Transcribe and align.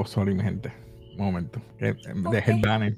de 0.00 0.04
nuevo, 0.04 0.06
sorry, 0.06 0.34
mi 0.34 0.42
gente. 0.42 0.72
Un 1.18 1.26
momento. 1.26 1.60
Que 1.78 1.94
deje 2.30 2.52
el 2.52 2.60
banner. 2.60 2.96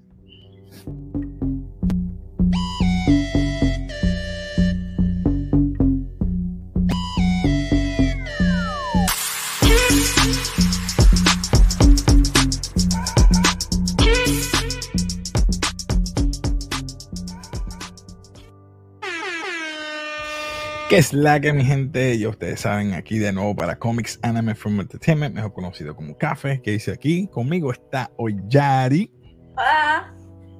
¿Qué 20.92 20.98
es 20.98 21.14
la 21.14 21.40
que 21.40 21.54
mi 21.54 21.64
gente? 21.64 22.18
Ya 22.18 22.28
ustedes 22.28 22.60
saben, 22.60 22.92
aquí 22.92 23.18
de 23.18 23.32
nuevo 23.32 23.56
para 23.56 23.78
Comics 23.78 24.18
Anime 24.20 24.54
from 24.54 24.78
Entertainment, 24.78 25.34
mejor 25.34 25.54
conocido 25.54 25.96
como 25.96 26.18
Café, 26.18 26.60
que 26.60 26.72
dice 26.72 26.92
aquí. 26.92 27.28
Conmigo 27.28 27.72
está 27.72 28.10
Oyari. 28.18 29.10
Hola. 29.56 30.14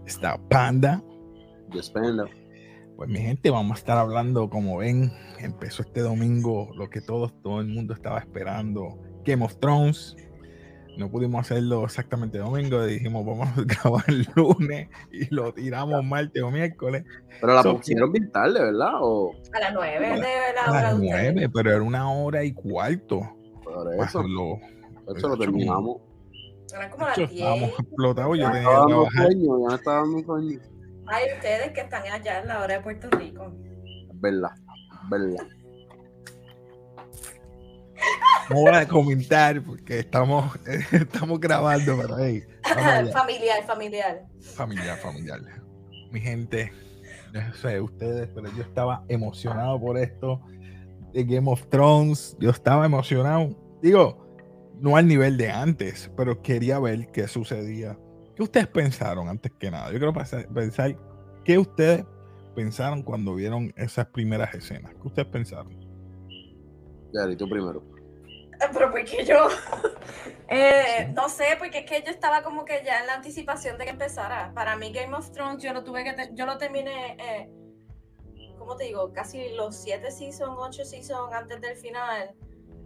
Está 0.06 0.38
Panda. 0.48 1.02
Yo 1.70 1.82
Panda. 1.92 2.24
Pues 2.96 3.10
mi 3.10 3.18
gente, 3.18 3.50
vamos 3.50 3.76
a 3.76 3.78
estar 3.80 3.98
hablando, 3.98 4.48
como 4.48 4.78
ven, 4.78 5.12
empezó 5.38 5.82
este 5.82 6.00
domingo 6.00 6.70
lo 6.76 6.88
que 6.88 7.02
todos, 7.02 7.38
todo 7.42 7.60
el 7.60 7.66
mundo 7.66 7.92
estaba 7.92 8.18
esperando, 8.18 8.98
Game 9.26 9.44
of 9.44 9.60
Thrones 9.60 10.16
no 10.96 11.10
pudimos 11.10 11.40
hacerlo 11.40 11.84
exactamente 11.84 12.38
domingo, 12.38 12.84
dijimos 12.84 13.24
vamos 13.24 13.48
a 13.48 13.62
grabar 13.64 14.04
el 14.08 14.26
lunes 14.34 14.88
y 15.10 15.32
lo 15.34 15.52
tiramos 15.52 16.04
martes 16.04 16.42
o 16.42 16.50
miércoles. 16.50 17.04
Pero 17.40 17.54
la 17.54 17.62
pusieron 17.62 18.12
bien 18.12 18.30
tarde, 18.30 18.60
¿verdad? 18.60 18.92
O... 19.00 19.32
A 19.52 19.60
las 19.60 19.74
nueve 19.74 20.08
de 20.08 20.16
la 20.54 20.70
hora. 20.70 20.78
A 20.78 20.82
las 20.82 20.98
nueve, 20.98 21.48
pero 21.52 21.70
era 21.70 21.82
una 21.82 22.10
hora 22.10 22.44
y 22.44 22.52
cuarto. 22.52 23.20
Por 23.64 23.94
eso. 23.94 24.22
Lo, 24.22 24.58
eso 25.16 25.28
lo 25.28 25.36
terminamos. 25.36 25.96
Era 26.74 26.90
como 26.90 27.06
las 27.06 27.16
diez. 27.16 27.32
Estábamos 27.32 27.70
explotados, 27.70 28.38
yo 28.38 28.50
tenía 28.50 28.68
que 28.68 28.86
trabajar. 28.86 29.26
Sueño, 29.26 29.68
ya 29.68 29.74
estaba 29.76 29.96
dando 29.98 30.18
sueño. 30.24 30.60
Ay, 31.06 31.24
ustedes 31.34 31.72
que 31.72 31.80
están 31.80 32.02
allá 32.10 32.40
en 32.40 32.48
la 32.48 32.60
hora 32.60 32.74
de 32.74 32.80
Puerto 32.80 33.10
Rico. 33.10 33.52
Verdad, 34.14 34.52
verdad. 35.10 35.46
No 38.50 38.56
voy 38.56 38.74
a 38.74 38.86
comentar 38.86 39.62
porque 39.62 40.00
estamos, 40.00 40.58
estamos 40.92 41.40
grabando, 41.40 41.96
pero 42.00 42.18
hey, 42.18 42.44
familiar, 43.12 43.64
familiar. 43.66 44.22
Familiar, 44.40 44.98
familiar. 44.98 45.40
Mi 46.10 46.20
gente, 46.20 46.72
no 47.32 47.54
sé 47.54 47.80
ustedes, 47.80 48.28
pero 48.34 48.48
yo 48.54 48.62
estaba 48.62 49.04
emocionado 49.08 49.80
por 49.80 49.98
esto 49.98 50.40
de 51.12 51.24
Game 51.24 51.50
of 51.50 51.66
Thrones. 51.68 52.36
Yo 52.38 52.50
estaba 52.50 52.86
emocionado. 52.86 53.56
Digo, 53.82 54.22
no 54.78 54.96
al 54.96 55.06
nivel 55.06 55.36
de 55.36 55.50
antes, 55.50 56.10
pero 56.16 56.42
quería 56.42 56.78
ver 56.78 57.08
qué 57.12 57.28
sucedía. 57.28 57.98
¿Qué 58.34 58.42
ustedes 58.42 58.66
pensaron 58.68 59.28
antes 59.28 59.52
que 59.58 59.70
nada? 59.70 59.92
Yo 59.92 59.98
quiero 59.98 60.12
pensar 60.12 60.96
qué 61.44 61.58
ustedes 61.58 62.04
pensaron 62.54 63.02
cuando 63.02 63.34
vieron 63.34 63.72
esas 63.76 64.06
primeras 64.06 64.54
escenas. 64.54 64.92
¿Qué 64.94 65.08
ustedes 65.08 65.28
pensaron? 65.28 65.72
Ya, 67.12 67.30
y 67.30 67.36
tú 67.36 67.48
primero. 67.48 67.91
Pero 68.72 68.90
porque 68.90 69.24
yo, 69.24 69.48
eh, 70.48 71.10
no 71.14 71.28
sé, 71.28 71.56
porque 71.58 71.78
es 71.78 71.86
que 71.86 72.02
yo 72.02 72.10
estaba 72.10 72.42
como 72.42 72.64
que 72.64 72.82
ya 72.84 73.00
en 73.00 73.06
la 73.06 73.14
anticipación 73.14 73.78
de 73.78 73.84
que 73.84 73.90
empezara. 73.90 74.52
Para 74.54 74.76
mí 74.76 74.92
Game 74.92 75.14
of 75.14 75.30
Thrones 75.32 75.62
yo 75.62 75.72
lo 75.72 75.84
tuve 75.84 76.04
que, 76.04 76.30
yo 76.32 76.46
lo 76.46 76.58
terminé, 76.58 77.16
eh, 77.18 77.50
¿cómo 78.58 78.76
te 78.76 78.84
digo? 78.84 79.12
Casi 79.12 79.50
los 79.50 79.76
siete 79.76 80.10
seasons, 80.10 80.56
ocho 80.58 80.84
seasons 80.84 81.32
antes 81.32 81.60
del 81.60 81.76
final. 81.76 82.34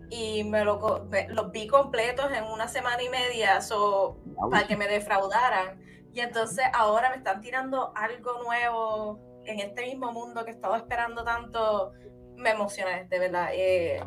Y 0.08 0.44
me 0.44 0.64
lo, 0.64 1.08
los 1.28 1.50
vi 1.50 1.66
completos 1.66 2.30
en 2.30 2.44
una 2.44 2.68
semana 2.68 3.02
y 3.02 3.08
media 3.08 3.60
so, 3.60 4.20
para 4.50 4.66
que 4.66 4.76
me 4.76 4.86
defraudaran. 4.86 5.82
Y 6.12 6.20
entonces 6.20 6.64
ahora 6.72 7.10
me 7.10 7.16
están 7.16 7.40
tirando 7.40 7.92
algo 7.96 8.40
nuevo 8.44 9.20
en 9.44 9.58
este 9.58 9.82
mismo 9.82 10.12
mundo 10.12 10.44
que 10.44 10.52
estaba 10.52 10.76
esperando 10.76 11.24
tanto. 11.24 11.92
Me 12.36 12.50
emocioné, 12.50 13.04
de 13.04 13.18
verdad. 13.18 13.48
Eh, 13.52 14.00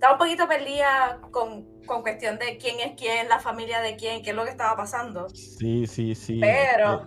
estaba 0.00 0.14
un 0.14 0.18
poquito 0.18 0.48
perdida 0.48 1.20
con, 1.30 1.66
con, 1.84 2.00
cuestión 2.00 2.38
de 2.38 2.56
quién 2.56 2.76
es 2.80 2.98
quién, 2.98 3.28
la 3.28 3.38
familia 3.38 3.82
de 3.82 3.96
quién, 3.96 4.22
qué 4.22 4.30
es 4.30 4.36
lo 4.36 4.44
que 4.44 4.50
estaba 4.50 4.74
pasando. 4.74 5.28
Sí, 5.28 5.86
sí, 5.86 6.14
sí. 6.14 6.38
Pero 6.40 7.02
eh, 7.02 7.06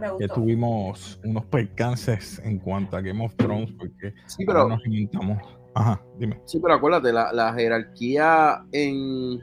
me 0.00 0.10
gustó. 0.10 0.18
Que 0.18 0.28
tuvimos 0.28 1.20
unos 1.22 1.44
percances 1.44 2.40
en 2.46 2.60
cuanto 2.60 2.96
a 2.96 3.02
Game 3.02 3.22
of 3.22 3.36
Thrones, 3.36 3.72
porque 3.78 4.14
sí, 4.24 4.46
pero, 4.46 4.68
nos 4.68 4.82
inventamos. 4.86 5.36
Ajá, 5.74 6.02
dime. 6.18 6.40
Sí, 6.46 6.58
pero 6.62 6.76
acuérdate, 6.76 7.12
la, 7.12 7.30
la 7.30 7.52
jerarquía 7.52 8.64
en 8.72 9.38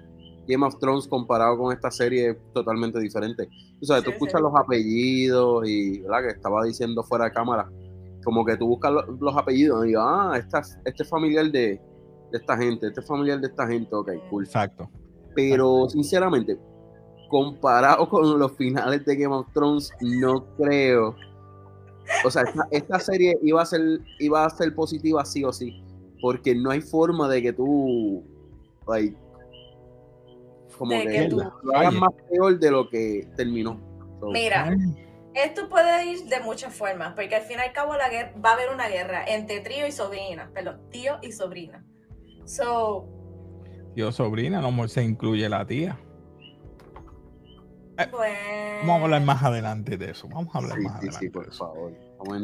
Game 0.48 0.66
of 0.66 0.80
Thrones 0.80 1.08
comparado 1.08 1.56
con 1.56 1.72
esta 1.72 1.92
serie 1.92 2.32
es 2.32 2.38
totalmente 2.56 3.00
diferente. 3.00 3.48
O 3.80 3.86
sea, 3.86 4.02
tú 4.02 4.10
escuchas 4.10 4.42
los 4.42 4.54
apellidos 4.56 5.70
y, 5.70 6.00
¿verdad? 6.00 6.22
Que 6.24 6.30
estaba 6.30 6.64
diciendo 6.64 7.04
fuera 7.04 7.26
de 7.26 7.32
cámara, 7.32 7.70
como 8.24 8.44
que 8.44 8.58
tú 8.58 8.70
buscas 8.70 8.92
los, 9.20 9.38
apellidos 9.38 9.86
y 9.86 9.90
digo, 9.90 10.02
ah, 10.02 10.34
esta, 10.36 10.62
este 10.84 11.04
es 11.04 11.10
familiar 11.10 11.52
de, 11.52 11.80
de 12.32 12.38
esta 12.38 12.58
gente, 12.58 12.88
este 12.88 13.02
familiar 13.02 13.40
de 13.40 13.48
esta 13.48 13.68
gente, 13.68 13.94
ok, 13.94 14.12
cool. 14.30 14.46
Exacto. 14.46 14.90
Pero 15.36 15.88
sinceramente, 15.90 16.58
comparado 17.30 18.08
con 18.10 18.38
los 18.38 18.52
finales 18.54 19.06
de 19.06 19.16
Game 19.16 19.34
of 19.34 19.48
Thrones, 19.54 19.92
no 20.02 20.46
creo. 20.58 21.16
O 22.26 22.32
sea, 22.32 22.44
esta, 22.72 23.00
serie 23.00 23.38
iba 23.44 23.62
a 23.62 23.66
ser, 23.66 23.82
iba 24.20 24.46
a 24.46 24.50
ser 24.50 24.74
positiva 24.74 25.24
sí 25.26 25.44
o 25.44 25.54
sí. 25.54 25.84
Porque 26.22 26.54
no 26.54 26.72
hay 26.72 26.82
forma 26.82 27.30
de 27.30 27.42
que 27.42 27.54
tú 27.54 28.24
like, 28.88 29.16
como 30.78 30.92
que, 30.92 31.30
lo 31.30 31.76
hagas 31.76 31.94
más 31.94 32.14
peor 32.30 32.58
de 32.58 32.72
lo 32.72 32.90
que 32.90 33.28
terminó. 33.36 33.80
Mira, 34.32 34.76
esto 35.34 35.70
puede 35.70 36.06
ir 36.06 36.24
de 36.26 36.40
muchas 36.40 36.74
formas, 36.74 37.14
porque 37.14 37.36
al 37.36 37.44
fin 37.44 37.58
y 37.60 37.62
al 37.62 37.74
cabo 37.74 37.96
la 37.96 38.10
va 38.44 38.52
a 38.52 38.54
haber 38.54 38.70
una 38.74 38.88
guerra 38.88 39.24
entre 39.26 39.60
tío 39.60 39.86
y 39.88 39.92
sobrina, 39.92 40.50
perdón, 40.54 40.82
tío 40.90 41.18
y 41.22 41.32
sobrina. 41.32 41.86
So. 42.50 43.08
Tío, 43.94 44.12
sobrina, 44.12 44.60
no 44.60 44.88
se 44.88 45.04
incluye 45.04 45.48
la 45.48 45.68
tía. 45.68 46.00
Eh, 48.00 48.82
vamos 48.82 49.02
a 49.02 49.04
hablar 49.04 49.22
más 49.22 49.44
adelante 49.44 49.98
de 49.98 50.12
eso. 50.12 50.28
Vamos 50.30 50.56
a 50.56 50.58
hablar 50.58 50.80
más 50.80 50.96
adelante. 50.96 51.20
Sí, 51.20 51.30
por 51.30 51.54
favor. 51.54 51.94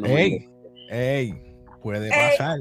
Ey, 0.04 0.48
ey, 0.90 1.56
puede 1.82 2.10
pasar. 2.10 2.60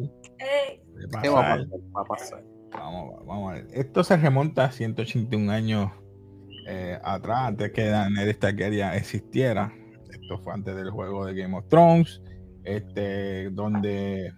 ¿Qué 1.22 1.29
va 1.29 1.53
a 1.53 2.03
pasar? 2.06 2.44
Vamos, 2.72 3.23
vamos 3.28 3.51
a 3.51 3.56
ver. 3.56 3.67
Esto 3.73 4.03
se 4.03 4.17
remonta 4.17 4.66
a 4.66 4.72
181 4.72 5.51
años 5.51 5.91
eh, 6.67 6.97
atrás, 7.03 7.50
antes 7.50 7.72
que 7.73 7.85
Daenerys 7.85 8.39
Targaryen 8.39 8.94
existiera. 8.94 9.72
Esto 10.09 10.39
fue 10.39 10.53
antes 10.53 10.75
del 10.75 10.89
juego 10.89 11.25
de 11.25 11.35
Game 11.35 11.56
of 11.56 11.67
Thrones, 11.67 12.23
este, 12.63 13.51
donde 13.51 14.33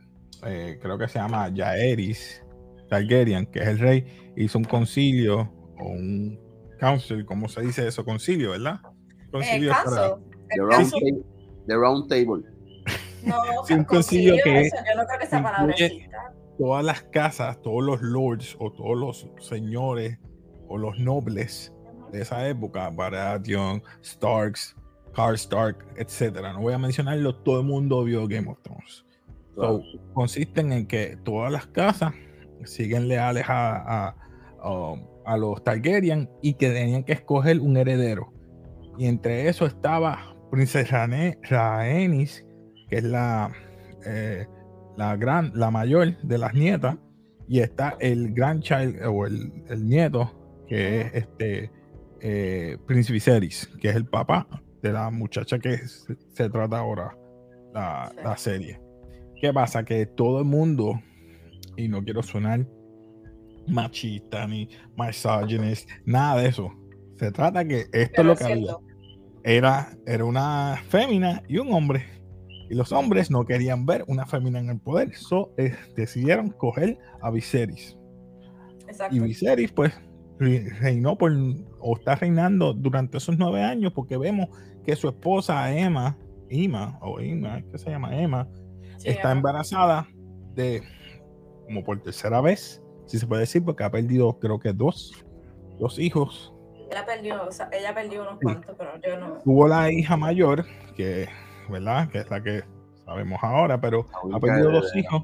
eh, 0.45 0.79
creo 0.81 0.97
que 0.97 1.07
se 1.07 1.19
llama 1.19 1.49
Jaeris 1.55 2.43
Targaryen, 2.89 3.45
que 3.47 3.59
es 3.59 3.67
el 3.67 3.79
rey, 3.79 4.33
hizo 4.35 4.57
un 4.57 4.63
concilio 4.63 5.51
o 5.79 5.89
un 5.89 6.39
council, 6.79 7.25
¿cómo 7.25 7.47
se 7.47 7.61
dice 7.61 7.87
eso? 7.87 8.05
Concilio, 8.05 8.51
¿verdad? 8.51 8.79
Concilio 9.31 9.71
para... 9.71 10.17
The 10.49 10.61
round, 10.61 10.91
table, 10.91 11.23
the 11.67 11.75
round 11.75 12.07
table. 12.07 12.43
No, 13.23 13.35
un 13.77 13.83
concilio, 13.83 14.35
que, 14.43 14.63
yo 14.63 14.95
no 14.95 15.05
creo 15.05 15.19
que 15.19 15.25
esa 15.25 15.43
palabra 15.43 15.75
Todas 16.57 16.85
las 16.85 17.03
casas, 17.03 17.61
todos 17.61 17.83
los 17.83 18.01
lords 18.01 18.55
o 18.59 18.71
todos 18.71 18.97
los 18.97 19.27
señores 19.45 20.17
o 20.69 20.77
los 20.77 20.97
nobles 20.97 21.73
de 22.11 22.21
esa 22.21 22.47
época, 22.47 22.89
Baratheon, 22.89 23.83
Starks, 24.03 24.75
Stark, 25.33 25.85
etcétera. 25.97 26.53
No 26.53 26.61
voy 26.61 26.73
a 26.73 26.77
mencionarlo, 26.77 27.35
todo 27.35 27.59
el 27.59 27.65
mundo 27.65 28.03
vio 28.03 28.27
Game 28.27 28.49
of 28.49 28.59
Thrones. 28.61 29.05
consisten 30.13 30.71
en 30.71 30.87
que 30.87 31.17
todas 31.23 31.51
las 31.51 31.67
casas 31.67 32.13
siguen 32.65 33.07
leales 33.07 33.45
a, 33.47 34.15
a, 35.25 35.37
los 35.37 35.63
Targaryen 35.63 36.29
y 36.41 36.53
que 36.53 36.69
tenían 36.69 37.03
que 37.03 37.13
escoger 37.13 37.59
un 37.59 37.77
heredero. 37.77 38.33
Y 38.97 39.07
entre 39.07 39.47
eso 39.47 39.65
estaba 39.65 40.35
Princesa 40.51 41.07
Rhaenys, 41.07 42.45
que 42.89 42.97
es 42.97 43.03
la, 43.03 43.51
eh, 44.05 44.47
la, 44.95 45.15
gran, 45.17 45.51
la 45.53 45.69
mayor 45.69 46.17
de 46.21 46.37
las 46.37 46.53
nietas, 46.53 46.97
y 47.47 47.59
está 47.59 47.97
el 47.99 48.33
grandchild 48.33 49.03
o 49.05 49.25
el, 49.25 49.51
el 49.69 49.87
nieto, 49.87 50.65
que 50.67 51.01
es 51.01 51.13
este 51.13 51.71
eh, 52.21 52.77
Prince 52.87 53.11
Viserys, 53.13 53.69
que 53.79 53.89
es 53.89 53.95
el 53.95 54.05
papá 54.05 54.47
de 54.81 54.91
la 54.91 55.09
muchacha 55.11 55.59
que 55.59 55.77
se, 55.77 56.49
trata 56.49 56.79
ahora 56.79 57.15
la, 57.73 58.11
la 58.23 58.37
serie. 58.37 58.79
¿Qué 59.39 59.53
pasa? 59.53 59.83
Que 59.83 60.05
todo 60.05 60.39
el 60.39 60.45
mundo 60.45 60.99
y 61.77 61.87
no 61.87 62.03
quiero 62.03 62.21
sonar 62.21 62.67
machista 63.67 64.47
ni 64.47 64.69
misogynist, 64.97 65.89
nada 66.05 66.41
de 66.41 66.49
eso. 66.49 66.71
Se 67.17 67.31
trata 67.31 67.65
que 67.65 67.85
esto 67.91 68.21
es 68.21 68.25
lo 68.25 68.35
que 68.35 68.43
había. 68.43 68.75
Era, 69.43 69.97
era 70.05 70.25
una 70.25 70.81
fémina 70.89 71.41
y 71.47 71.57
un 71.57 71.73
hombre. 71.73 72.05
Y 72.69 72.75
los 72.75 72.91
hombres 72.91 73.31
no 73.31 73.45
querían 73.45 73.85
ver 73.85 74.03
una 74.07 74.25
fémina 74.25 74.59
en 74.59 74.69
el 74.69 74.79
poder. 74.79 75.13
So, 75.15 75.53
eh, 75.57 75.73
decidieron 75.95 76.49
coger 76.49 76.97
a 77.21 77.31
Viserys. 77.31 77.97
Y 79.09 79.19
Viserys, 79.19 79.71
pues, 79.71 79.93
reinó 80.37 81.17
por, 81.17 81.31
o 81.79 81.97
está 81.97 82.15
reinando 82.15 82.73
durante 82.73 83.17
esos 83.17 83.37
nueve 83.37 83.63
años, 83.63 83.93
porque 83.93 84.17
vemos 84.17 84.49
que 84.85 84.95
su 84.95 85.07
esposa 85.07 85.71
Emma, 85.73 86.17
Emma, 86.49 86.99
o 87.01 87.19
Emma, 87.19 87.61
¿qué 87.71 87.77
se 87.77 87.89
llama? 87.89 88.17
Emma, 88.17 88.47
está 89.03 89.31
embarazada 89.31 90.07
de, 90.53 90.83
como 91.67 91.83
por 91.83 92.01
tercera 92.01 92.41
vez, 92.41 92.81
si 93.05 93.19
se 93.19 93.27
puede 93.27 93.41
decir, 93.41 93.63
porque 93.63 93.83
ha 93.83 93.91
perdido 93.91 94.39
creo 94.39 94.59
que 94.59 94.73
dos, 94.73 95.13
dos 95.79 95.99
hijos. 95.99 96.53
Ella 96.89 97.05
perdió, 97.05 97.49
ella 97.71 97.93
perdió 97.93 98.21
unos 98.23 98.39
cuantos, 98.41 98.75
pero 98.77 98.91
yo 99.05 99.19
no. 99.19 99.37
Tuvo 99.43 99.67
la 99.67 99.91
hija 99.91 100.17
mayor, 100.17 100.65
que, 100.95 101.27
¿verdad? 101.69 102.09
Que 102.09 102.19
es 102.19 102.29
la 102.29 102.41
que 102.41 102.63
sabemos 103.05 103.39
ahora, 103.41 103.79
pero 103.79 104.05
ha 104.33 104.39
perdido 104.39 104.71
dos 104.71 104.95
hijos. 104.95 105.23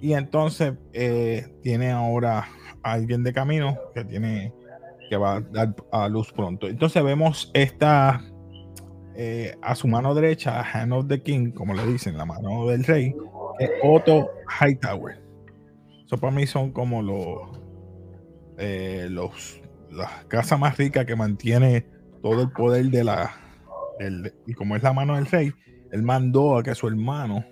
Y 0.00 0.12
entonces 0.12 0.74
eh, 0.92 1.46
tiene 1.62 1.90
ahora 1.90 2.46
alguien 2.82 3.24
de 3.24 3.32
camino 3.32 3.76
que 3.94 4.04
tiene 4.04 4.52
que 5.08 5.16
va 5.16 5.36
a 5.36 5.40
dar 5.40 5.74
a 5.90 6.08
luz 6.08 6.32
pronto. 6.32 6.68
Entonces 6.68 7.02
vemos 7.02 7.50
esta 7.54 8.22
eh, 9.16 9.56
a 9.62 9.74
su 9.74 9.88
mano 9.88 10.14
derecha, 10.14 10.62
Hand 10.62 10.92
of 10.92 11.08
the 11.08 11.22
King, 11.22 11.50
como 11.50 11.74
le 11.74 11.84
dicen, 11.86 12.16
la 12.16 12.24
mano 12.24 12.66
del 12.66 12.84
rey, 12.84 13.14
es 13.58 13.70
Otto 13.82 14.30
Hightower. 14.60 15.27
Eso 16.08 16.16
para 16.16 16.34
mí 16.34 16.46
son 16.46 16.72
como 16.72 17.02
los, 17.02 17.60
eh, 18.56 19.08
los 19.10 19.60
las 19.90 20.24
casas 20.24 20.58
más 20.58 20.78
ricas 20.78 21.04
que 21.04 21.14
mantiene 21.14 21.84
todo 22.22 22.40
el 22.40 22.50
poder 22.50 22.86
de 22.86 23.04
la 23.04 23.30
y 24.46 24.54
como 24.54 24.74
es 24.74 24.82
la 24.82 24.94
mano 24.94 25.16
del 25.16 25.26
rey, 25.26 25.52
él 25.92 26.02
mandó 26.02 26.56
a 26.56 26.62
que 26.62 26.74
su 26.74 26.88
hermano 26.88 27.44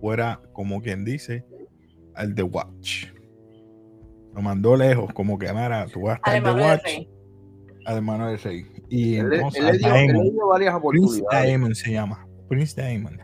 fuera, 0.00 0.40
como 0.54 0.80
quien 0.80 1.04
dice, 1.04 1.44
al 2.14 2.34
The 2.34 2.44
Watch. 2.44 3.08
Lo 4.34 4.40
mandó 4.40 4.74
lejos, 4.74 5.12
como 5.12 5.38
que, 5.38 5.52
Mara, 5.52 5.86
tú 5.86 6.02
vas 6.02 6.18
a 6.22 6.36
estar 6.36 6.54
The 6.54 6.62
Watch. 6.62 7.08
Al 7.84 7.96
hermano 7.96 8.28
del 8.28 8.38
rey. 8.38 8.66
Y 8.88 9.16
él, 9.16 9.34
entonces, 9.34 9.60
él, 9.60 9.82
le 9.82 10.30
dio, 10.30 10.46
varias 10.46 10.74
oportunidades. 10.74 11.24
Prince 11.28 11.52
Damon 11.52 11.74
se 11.74 11.92
llama. 11.92 12.26
Prince 12.48 12.80
Damon. 12.80 13.18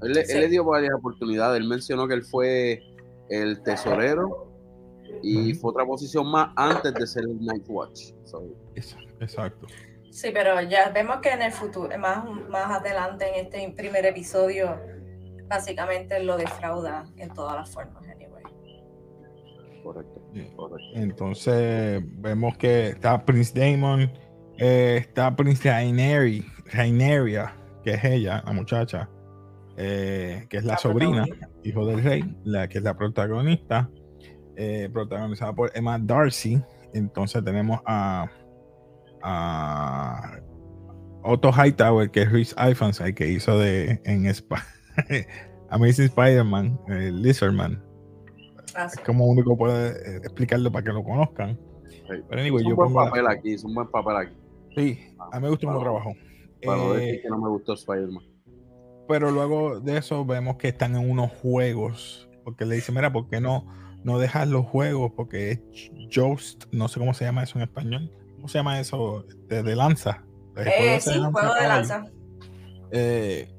Él, 0.00 0.12
le 0.12 0.48
dio 0.48 0.64
varias 0.64 0.94
oportunidades. 0.94 1.60
Él 1.60 1.68
mencionó 1.68 2.08
que 2.08 2.14
él 2.14 2.24
fue 2.24 2.80
el 3.28 3.62
tesorero 3.62 4.46
y 5.22 5.54
fue 5.54 5.70
otra 5.70 5.84
posición 5.84 6.30
más 6.30 6.50
antes 6.56 6.94
de 6.94 7.06
ser 7.06 7.24
el 7.24 7.44
Night 7.44 7.64
Watch. 7.68 8.12
Exacto. 9.20 9.66
Sí, 10.10 10.30
pero 10.32 10.60
ya 10.62 10.90
vemos 10.90 11.18
que 11.18 11.30
en 11.30 11.42
el 11.42 11.52
futuro, 11.52 11.96
más, 11.98 12.24
más 12.48 12.80
adelante 12.80 13.28
en 13.28 13.46
este 13.46 13.70
primer 13.76 14.06
episodio, 14.06 14.80
básicamente 15.48 16.22
lo 16.22 16.36
defrauda 16.36 17.06
en 17.16 17.32
todas 17.34 17.56
las 17.56 17.70
formas, 17.70 18.02
anyway. 18.08 18.42
Correcto, 19.82 20.22
Entonces, 20.94 22.02
vemos 22.18 22.56
que 22.56 22.88
está 22.88 23.24
Prince 23.24 23.52
Damon, 23.58 24.10
eh, 24.58 24.98
está 25.00 25.36
Prince 25.36 25.68
Raineria, 25.68 27.54
que 27.84 27.90
es 27.90 28.04
ella, 28.04 28.42
la 28.46 28.52
muchacha, 28.52 29.08
eh, 29.76 30.46
que 30.48 30.56
es 30.58 30.64
la, 30.64 30.78
sobrina, 30.78 31.24
hijo 31.62 31.86
del 31.86 32.02
rey, 32.02 32.24
la 32.44 32.68
que 32.68 32.78
es 32.78 32.84
la 32.84 32.96
protagonista, 32.96 33.90
eh, 34.56 34.88
protagonizada 34.92 35.54
por 35.54 35.70
Emma 35.74 35.98
Darcy. 35.98 36.60
Entonces 36.92 37.44
tenemos 37.44 37.80
a 37.84 38.28
a 39.22 40.40
Otto 41.22 41.50
Hightower, 41.50 42.10
que 42.10 42.22
es 42.22 42.32
Rhys 42.32 42.54
Ifans, 42.70 43.02
que 43.14 43.28
hizo 43.28 43.58
de 43.58 44.00
en 44.04 44.26
Amazing 45.70 46.04
Spider-Man, 46.06 46.78
el 46.88 47.22
Lizardman. 47.22 47.82
Ah, 48.76 48.86
es 48.86 49.00
como 49.00 49.26
único 49.26 49.56
puede 49.56 49.88
eh, 49.88 50.16
explicarlo 50.18 50.70
para 50.70 50.84
que 50.84 50.92
lo 50.92 51.02
conozcan. 51.02 51.58
Pero 52.06 52.40
anyway, 52.40 52.62
es 52.62 52.70
un 52.70 52.76
buen 52.76 52.94
papel 52.94 53.26
aquí, 53.26 53.54
es 53.54 53.64
un 53.64 53.74
buen 53.74 53.90
papel 53.90 54.16
aquí. 54.16 54.36
Sí, 54.76 54.98
a 55.32 55.40
mí 55.40 55.44
me 55.44 55.50
gustó 55.50 55.68
un 55.68 55.80
trabajo. 55.80 56.12
Para 56.64 56.82
eh, 56.82 56.96
decir 56.98 57.22
que 57.22 57.28
no 57.28 57.38
me 57.38 57.48
gustó 57.48 57.72
Spider-Man. 57.72 58.24
Pero 59.08 59.30
luego 59.30 59.80
de 59.80 59.98
eso 59.98 60.24
vemos 60.24 60.56
que 60.56 60.68
están 60.68 60.96
en 60.96 61.10
unos 61.10 61.30
juegos. 61.30 62.28
Porque 62.44 62.64
le 62.64 62.76
dice, 62.76 62.92
mira, 62.92 63.12
¿por 63.12 63.28
qué 63.28 63.40
no, 63.40 63.66
no 64.04 64.18
dejas 64.18 64.48
los 64.48 64.66
juegos? 64.66 65.12
Porque 65.16 65.50
es 65.50 65.60
Joust, 66.12 66.64
no 66.72 66.88
sé 66.88 67.00
cómo 67.00 67.14
se 67.14 67.24
llama 67.24 67.42
eso 67.42 67.58
en 67.58 67.64
español. 67.64 68.10
¿cómo 68.46 68.52
se 68.52 68.58
llama 68.58 68.78
eso? 68.78 69.24
De, 69.48 69.74
lanza. 69.74 70.22
Eh, 70.56 71.00
sí, 71.00 71.18
juego 71.18 71.54
de 71.54 71.66
lanza. 71.66 72.04
Eh, 72.92 73.52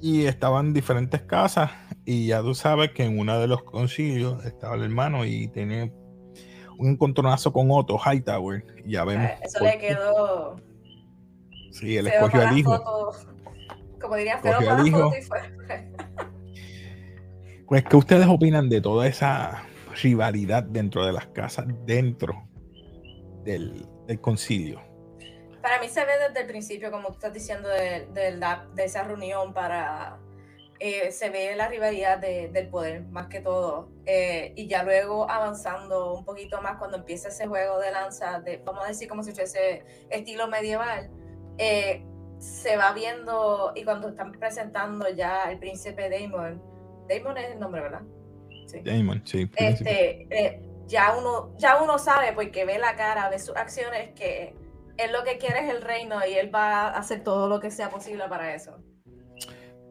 y 0.00 0.24
estaban 0.26 0.72
diferentes 0.72 1.22
casas 1.22 1.70
y 2.04 2.26
ya 2.26 2.42
tú 2.42 2.52
sabes 2.54 2.90
que 2.90 3.04
en 3.04 3.16
uno 3.16 3.38
de 3.38 3.46
los 3.46 3.62
concilios 3.62 4.44
estaba 4.44 4.74
el 4.74 4.82
hermano 4.82 5.24
y 5.24 5.46
tenía 5.48 5.88
un 6.78 6.88
encontronazo 6.88 7.52
con 7.52 7.68
Otto 7.70 7.96
Hightower. 7.96 8.64
Y 8.84 8.92
ya 8.92 9.04
vemos. 9.04 9.26
Eh, 9.26 9.38
eso 9.44 9.62
le 9.62 9.78
quedó. 9.78 10.56
Sí, 11.70 11.96
él 11.96 12.08
escogió 12.08 12.46
al 12.46 12.58
hijo. 12.58 13.12
Como 14.04 14.16
diría, 14.16 14.36
feo 14.36 14.58
para 14.58 14.82
la 14.82 14.90
foto 14.90 15.16
y 15.16 15.22
fue. 15.22 15.40
Pues, 17.66 17.82
¿qué 17.84 17.96
ustedes 17.96 18.26
opinan 18.26 18.68
de 18.68 18.82
toda 18.82 19.06
esa 19.06 19.64
rivalidad 20.02 20.62
dentro 20.62 21.06
de 21.06 21.14
las 21.14 21.26
casas, 21.28 21.64
dentro 21.86 22.46
del, 23.42 23.88
del 24.06 24.20
concilio? 24.20 24.82
Para 25.62 25.80
mí 25.80 25.88
se 25.88 26.04
ve 26.04 26.12
desde 26.28 26.42
el 26.42 26.46
principio, 26.46 26.90
como 26.90 27.08
tú 27.08 27.14
estás 27.14 27.32
diciendo, 27.32 27.70
de, 27.70 28.06
de, 28.12 28.84
esa 28.84 29.04
reunión 29.04 29.54
para... 29.54 30.18
Eh, 30.78 31.10
se 31.10 31.30
ve 31.30 31.56
la 31.56 31.68
rivalidad 31.68 32.18
del 32.18 32.68
poder, 32.68 33.04
más 33.06 33.28
que 33.28 33.40
todo. 33.40 33.88
Eh, 34.04 34.52
y 34.56 34.68
ya 34.68 34.82
luego 34.82 35.28
avanzando 35.30 36.12
un 36.12 36.26
poquito 36.26 36.60
más, 36.60 36.76
cuando 36.76 36.98
empieza 36.98 37.28
ese 37.28 37.46
juego 37.46 37.80
de 37.80 37.90
lanza, 37.90 38.40
de, 38.40 38.58
vamos 38.58 38.84
a 38.84 38.88
decir 38.88 39.08
como 39.08 39.22
si 39.22 39.32
fuese 39.32 39.82
estilo 40.10 40.48
medieval, 40.48 41.10
eh, 41.56 42.04
se 42.44 42.76
va 42.76 42.92
viendo, 42.92 43.72
y 43.74 43.84
cuando 43.84 44.08
están 44.08 44.32
presentando 44.32 45.08
ya 45.14 45.50
el 45.50 45.58
príncipe 45.58 46.10
Damon, 46.10 46.60
Damon 47.08 47.38
es 47.38 47.52
el 47.52 47.60
nombre, 47.60 47.80
¿verdad? 47.80 48.02
Sí. 48.66 48.80
Damon, 48.84 49.22
sí. 49.24 49.48
Este, 49.56 50.60
ya 50.86 51.16
uno, 51.16 51.56
ya 51.58 51.82
uno 51.82 51.98
sabe 51.98 52.32
porque 52.34 52.64
ve 52.64 52.78
la 52.78 52.96
cara, 52.96 53.30
ve 53.30 53.38
sus 53.38 53.56
acciones 53.56 54.10
que 54.10 54.54
él 54.98 55.12
lo 55.12 55.24
que 55.24 55.38
quiere 55.38 55.66
es 55.66 55.74
el 55.74 55.82
reino 55.82 56.16
y 56.28 56.34
él 56.34 56.54
va 56.54 56.88
a 56.88 56.98
hacer 56.98 57.24
todo 57.24 57.48
lo 57.48 57.60
que 57.60 57.70
sea 57.70 57.90
posible 57.90 58.24
para 58.28 58.54
eso. 58.54 58.78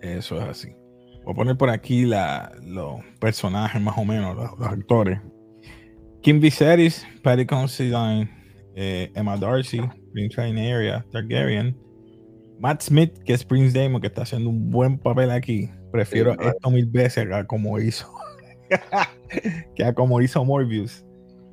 Eso 0.02 0.38
es 0.38 0.44
así. 0.44 0.76
Voy 1.24 1.34
a 1.34 1.36
poner 1.36 1.58
por 1.58 1.70
aquí 1.70 2.06
la, 2.06 2.52
los 2.62 3.04
personajes 3.20 3.82
más 3.82 3.98
o 3.98 4.06
menos, 4.06 4.36
los, 4.36 4.68
actores. 4.68 5.20
Kim 6.22 6.40
Viserys, 6.40 7.06
Patty 7.24 7.46
Considine, 7.46 8.30
eh, 8.76 9.12
Emma 9.16 9.38
Darcy, 9.38 9.82
Prince 10.14 10.40
Area, 10.40 11.06
Targaryen, 11.12 11.78
Matt 12.64 12.82
Smith, 12.82 13.20
que 13.26 13.34
es 13.34 13.44
Prince 13.44 13.78
Damon, 13.78 14.00
que 14.00 14.08
está 14.08 14.22
haciendo 14.22 14.50
un 14.50 14.72
buen 14.72 14.98
papel 14.98 15.32
aquí. 15.32 15.70
Prefiero 15.92 16.32
esto 16.40 16.72
mil 16.72 16.86
veces 16.86 17.26
acá 17.26 17.46
como 17.46 17.78
hizo 17.78 18.10
que 19.76 19.94
como 19.94 20.22
hizo 20.22 20.46
Morbius. 20.46 21.06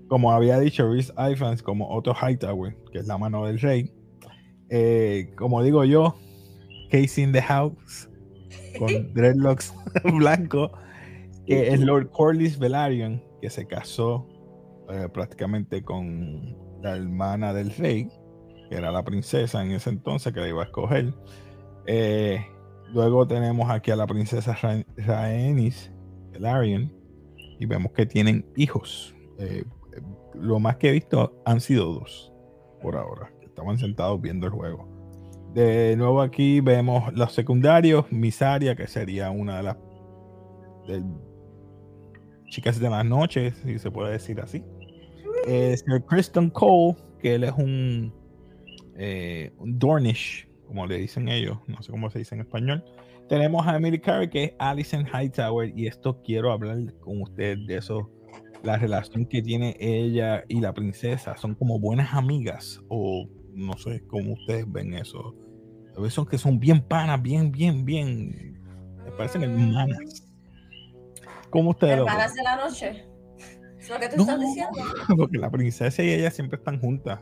Como 0.07 0.31
había 0.31 0.61
dicho 0.61 0.89
Rhys 0.89 1.13
Ifans, 1.19 1.65
como 1.65 1.91
Otto 1.91 2.15
Hightower, 2.15 2.77
que 2.93 2.99
es 2.99 3.09
la 3.09 3.19
mano 3.19 3.45
del 3.45 3.59
rey. 3.59 3.93
Eh, 4.69 5.33
como 5.37 5.65
digo 5.65 5.85
yo, 5.85 6.17
Casey 6.93 7.25
in 7.25 7.33
the 7.33 7.43
House, 7.43 8.09
con 8.79 8.89
dreadlocks 9.13 9.75
blanco, 10.17 10.71
que 11.45 11.73
es 11.73 11.81
Lord 11.81 12.13
Corlys 12.13 12.57
Velaryon, 12.57 13.21
que 13.43 13.51
se 13.51 13.67
casó 13.67 14.29
eh, 14.89 15.09
prácticamente 15.13 15.83
con 15.83 16.57
la 16.83 16.95
hermana 16.97 17.53
del 17.53 17.75
rey, 17.75 18.09
que 18.71 18.77
era 18.77 18.93
la 18.93 19.03
princesa 19.05 19.63
en 19.63 19.73
ese 19.73 19.91
entonces 19.91 20.33
que 20.33 20.41
la 20.41 20.49
iba 20.49 20.63
a 20.63 20.67
escoger. 20.67 21.13
Eh, 21.87 22.47
luego 22.93 23.27
tenemos 23.27 23.69
aquí 23.69 23.91
a 23.91 23.97
la 23.97 24.07
princesa 24.07 24.57
Rhaenys 24.97 25.91
Velaryon, 26.33 26.93
y 27.59 27.67
vemos 27.67 27.93
que 27.93 28.07
tienen 28.07 28.47
hijos. 28.57 29.15
Eh, 29.39 29.65
lo 30.35 30.61
más 30.61 30.77
que 30.77 30.89
he 30.89 30.93
visto 30.93 31.43
han 31.45 31.61
sido 31.61 31.93
dos 31.93 32.33
por 32.81 32.97
ahora. 32.97 33.33
Estaban 33.43 33.77
sentados 33.77 34.21
viendo 34.21 34.47
el 34.47 34.53
juego. 34.53 34.89
De 35.53 35.97
nuevo 35.97 36.23
aquí 36.23 36.61
vemos 36.61 37.13
los 37.13 37.33
secundarios, 37.33 38.11
Misaria, 38.13 38.77
que 38.77 38.87
sería 38.87 39.31
una 39.31 39.57
de 39.57 39.63
las 39.65 39.77
chicas 42.49 42.79
de 42.79 42.89
las 42.89 43.05
noches, 43.05 43.55
si 43.65 43.81
se 43.81 43.91
puede 43.91 44.13
decir 44.13 44.41
así. 44.41 44.65
Eh, 45.49 45.77
Sir 45.77 46.05
Kristen 46.05 46.51
Cole, 46.51 46.97
que 47.21 47.35
él 47.35 47.45
es 47.45 47.53
un, 47.53 48.13
eh, 49.03 49.51
un 49.57 49.79
Dornish, 49.79 50.47
como 50.67 50.87
le 50.87 50.99
dicen 50.99 51.29
ellos, 51.29 51.57
no 51.67 51.83
sé 51.83 51.91
cómo 51.91 52.11
se 52.11 52.19
dice 52.19 52.35
en 52.35 52.43
español. 52.43 52.85
Tenemos 53.31 53.67
a 53.67 53.77
Emily 53.77 53.99
Carey, 53.99 54.29
que 54.29 54.45
es 54.45 54.53
Alison 54.59 55.07
Hightower, 55.07 55.73
y 55.75 55.87
esto 55.87 56.21
quiero 56.23 56.53
hablar 56.53 56.77
con 57.01 57.23
ustedes 57.23 57.67
de 57.67 57.79
eso. 57.79 58.11
La 58.63 58.77
relación 58.77 59.25
que 59.25 59.41
tiene 59.41 59.75
ella 59.81 60.45
y 60.49 60.61
la 60.61 60.75
princesa 60.75 61.35
son 61.39 61.55
como 61.55 61.79
buenas 61.79 62.13
amigas, 62.13 62.79
o 62.89 63.27
no 63.55 63.73
sé 63.79 64.03
cómo 64.07 64.35
ustedes 64.35 64.71
ven 64.71 64.93
eso. 64.93 65.35
A 65.97 66.01
veces 66.01 66.13
son 66.13 66.27
que 66.27 66.37
son 66.37 66.61
bien 66.61 66.83
panas, 66.83 67.23
bien, 67.23 67.51
bien, 67.51 67.87
bien. 67.87 68.61
Me 69.03 69.13
parecen 69.13 69.45
hermanas. 69.45 70.29
¿Cómo 71.49 71.71
ustedes 71.71 71.97
lo 71.97 72.05
ven? 72.05 72.15
de 72.15 72.43
la 72.43 72.57
noche. 72.57 73.07
¿Es 73.79 73.89
lo 73.89 73.99
que 73.99 74.11
tú 74.11 74.17
No, 74.19 74.23
estás 74.25 74.41
diciendo? 74.41 74.79
porque 75.17 75.39
la 75.39 75.51
princesa 75.51 76.03
y 76.03 76.11
ella 76.11 76.31
siempre 76.31 76.59
están 76.59 76.79
juntas. 76.79 77.21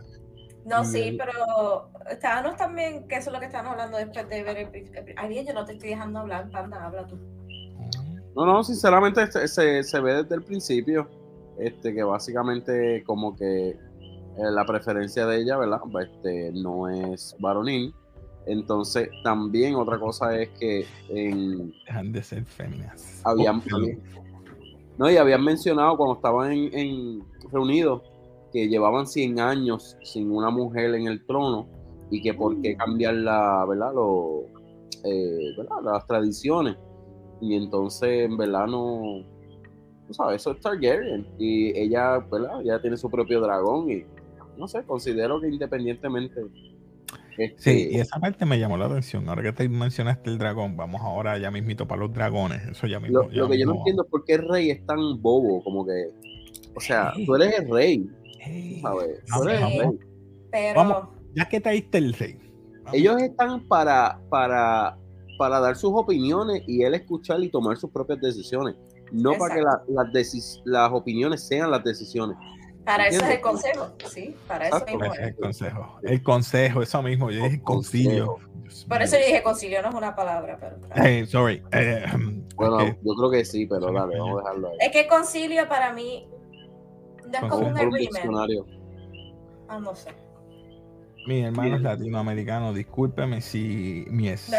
No, 0.69 0.85
sí, 0.85 1.09
el- 1.09 1.17
pero 1.17 1.91
estábamos 2.11 2.57
también, 2.57 3.07
que 3.09 3.17
eso 3.17 3.31
es 3.31 3.35
lo 3.35 3.41
que 3.41 3.47
estábamos 3.47 3.73
hablando 3.73 3.99
después 3.99 4.29
de 4.29 4.43
ver 4.43 4.57
el... 4.59 4.69
el- 4.75 5.15
Ariel, 5.17 5.47
yo 5.47 5.55
no 5.55 5.65
te 5.65 5.73
estoy 5.73 5.91
dejando 5.91 6.21
hablar, 6.21 6.51
panda, 6.51 6.85
habla 6.85 7.07
tú. 7.07 7.17
No, 8.37 8.47
no, 8.47 8.63
sinceramente 8.63 9.27
se, 9.33 9.49
se, 9.49 9.83
se 9.83 10.01
ve 10.01 10.23
desde 10.23 10.35
el 10.37 10.45
principio 10.45 11.09
este, 11.59 11.93
que 11.93 12.03
básicamente 12.05 13.03
como 13.05 13.35
que 13.37 13.71
eh, 13.71 13.77
la 14.37 14.65
preferencia 14.65 15.27
de 15.27 15.41
ella, 15.41 15.57
¿verdad? 15.57 15.81
Este, 16.01 16.53
no 16.53 16.89
es 16.89 17.35
varonil. 17.41 17.93
Entonces, 18.47 19.11
también 19.25 19.75
otra 19.75 19.99
cosa 19.99 20.37
es 20.37 20.49
que 20.51 20.87
en, 21.09 21.73
Dejan 21.87 22.13
de 22.13 22.23
ser 22.23 22.45
féminas. 22.45 23.21
habían, 23.25 23.61
Oh, 23.73 23.79
no, 24.97 25.11
y 25.11 25.17
habían 25.17 25.45
mencionado 25.45 25.97
cuando 25.97 26.15
estaban 26.17 26.53
en, 26.53 26.75
en 26.79 27.23
reunidos 27.53 28.03
que 28.53 28.69
llevaban 28.69 29.07
100 29.07 29.41
años 29.41 29.97
sin 30.03 30.31
una 30.31 30.51
mujer 30.51 30.95
en 30.95 31.07
el 31.07 31.25
trono 31.27 31.69
y 32.11 32.23
que 32.23 32.35
por 32.35 32.61
qué 32.61 32.77
cambiar 32.77 33.15
la, 33.15 33.65
¿verdad? 33.69 33.93
Lo, 33.95 34.45
eh, 35.05 35.55
¿verdad? 35.57 35.77
las 35.85 36.07
tradiciones. 36.07 36.77
Y 37.41 37.55
entonces, 37.55 38.27
en 38.27 38.37
verdad, 38.37 38.67
no, 38.67 39.23
sabes, 40.11 40.41
eso 40.41 40.53
es 40.53 40.61
Targaryen. 40.61 41.27
Y 41.39 41.79
ella, 41.79 42.19
¿verdad? 42.19 42.61
Ella 42.63 42.81
tiene 42.81 42.97
su 42.97 43.11
propio 43.11 43.41
dragón 43.41 43.91
y, 43.91 44.05
no 44.57 44.67
sé, 44.67 44.83
considero 44.85 45.41
que 45.41 45.49
independientemente... 45.49 46.41
este, 47.37 47.55
Sí, 47.59 47.89
y 47.93 48.01
esa 48.01 48.19
parte 48.19 48.45
me 48.45 48.59
llamó 48.59 48.77
la 48.77 48.87
atención. 48.87 49.29
Ahora 49.29 49.43
que 49.43 49.53
te 49.53 49.69
mencionaste 49.69 50.31
el 50.31 50.39
dragón, 50.39 50.77
vamos 50.77 51.01
ahora 51.03 51.39
ya 51.39 51.51
mismito 51.51 51.87
para 51.87 52.01
los 52.01 52.13
dragones. 52.13 52.67
Eso 52.67 52.87
ya 52.87 52.99
mismo. 52.99 53.23
Lo, 53.23 53.31
ya 53.31 53.43
lo 53.43 53.49
que 53.49 53.59
yo 53.59 53.67
no 53.67 53.77
entiendo 53.77 54.03
es 54.03 54.11
por 54.11 54.25
qué 54.25 54.35
el 54.35 54.49
rey 54.49 54.71
es 54.71 54.85
tan 54.87 55.21
bobo, 55.23 55.63
como 55.63 55.87
que, 55.87 56.11
o 56.75 56.81
sea, 56.81 57.13
tú 57.25 57.37
eres 57.37 57.61
el 57.61 57.71
rey, 57.71 58.11
Hey, 58.49 58.83
eres 59.05 59.19
el 59.19 59.69
Sí. 59.69 59.79
rey. 59.79 59.99
Pero... 60.51 60.75
Vamos. 60.81 61.09
ya 61.35 61.49
que 61.49 61.61
traíste 61.61 61.99
el 61.99 62.13
rey. 62.15 62.39
Ellos 62.93 63.21
están 63.21 63.67
para, 63.69 64.19
para, 64.31 64.97
para 65.39 65.61
dar 65.61 65.77
sus 65.77 65.91
opiniones 65.95 66.63
y 66.67 66.83
él 66.83 66.95
escuchar 66.95 67.43
y 67.43 67.51
tomar 67.51 67.77
sus 67.77 67.91
propias 67.91 68.21
decisiones. 68.21 68.77
No 69.13 69.35
para 69.35 69.55
que 69.55 69.63
la- 69.63 69.83
las, 69.89 70.07
decis- 70.13 70.61
las 70.65 70.91
opiniones 70.93 71.47
sean 71.47 71.71
las 71.71 71.85
decisiones. 71.85 72.37
Para 72.85 73.07
eso 73.09 73.17
es 73.17 73.23
el 73.25 73.33
¿Entiendes? 73.37 73.43
consejo, 73.43 73.93
sí, 74.09 74.35
para 74.47 74.69
eso 74.69 74.77
Exacto. 74.79 74.99
mismo 74.99 75.15
es 75.15 75.21
el 75.21 75.37
consejo. 75.37 75.99
El 76.03 76.23
consejo, 76.23 76.83
eso 76.83 77.03
mismo. 77.03 77.31
Yo 77.31 77.43
dije 77.45 77.57
El 77.57 77.63
concilio. 77.63 78.37
Por 78.89 79.03
eso 79.03 79.17
yo 79.19 79.27
dije 79.27 79.43
concilio 79.43 79.83
no 79.83 79.89
es 79.91 79.95
una 79.95 80.15
palabra, 80.17 80.57
pero. 80.59 80.77
Eh, 81.07 81.27
sorry. 81.27 81.63
eh, 81.73 82.05
Bueno, 82.57 82.79
que- 82.79 82.99
yo 83.05 83.15
creo 83.15 83.31
que 83.31 83.45
sí, 83.45 83.67
pero 83.67 83.93
dale, 83.93 84.19
vamos 84.19 84.37
a 84.41 84.43
dejarlo 84.43 84.69
ahí. 84.71 84.77
Es 84.81 84.93
que 84.93 85.07
concilio 85.07 85.69
para 85.69 85.93
mí 85.93 86.27
no 87.29 87.35
es 87.35 87.41
como 87.41 87.65
Consejo. 87.65 87.89
un 88.29 88.37
agreement. 88.39 88.67
Ah, 89.69 89.79
no 89.81 89.95
sé. 89.95 90.11
mis 91.27 91.45
hermanos 91.45 91.83
latinoamericanos, 91.83 92.75
discúlpeme 92.75 93.41
si 93.43 94.07
mi, 94.09 94.29
es- 94.29 94.51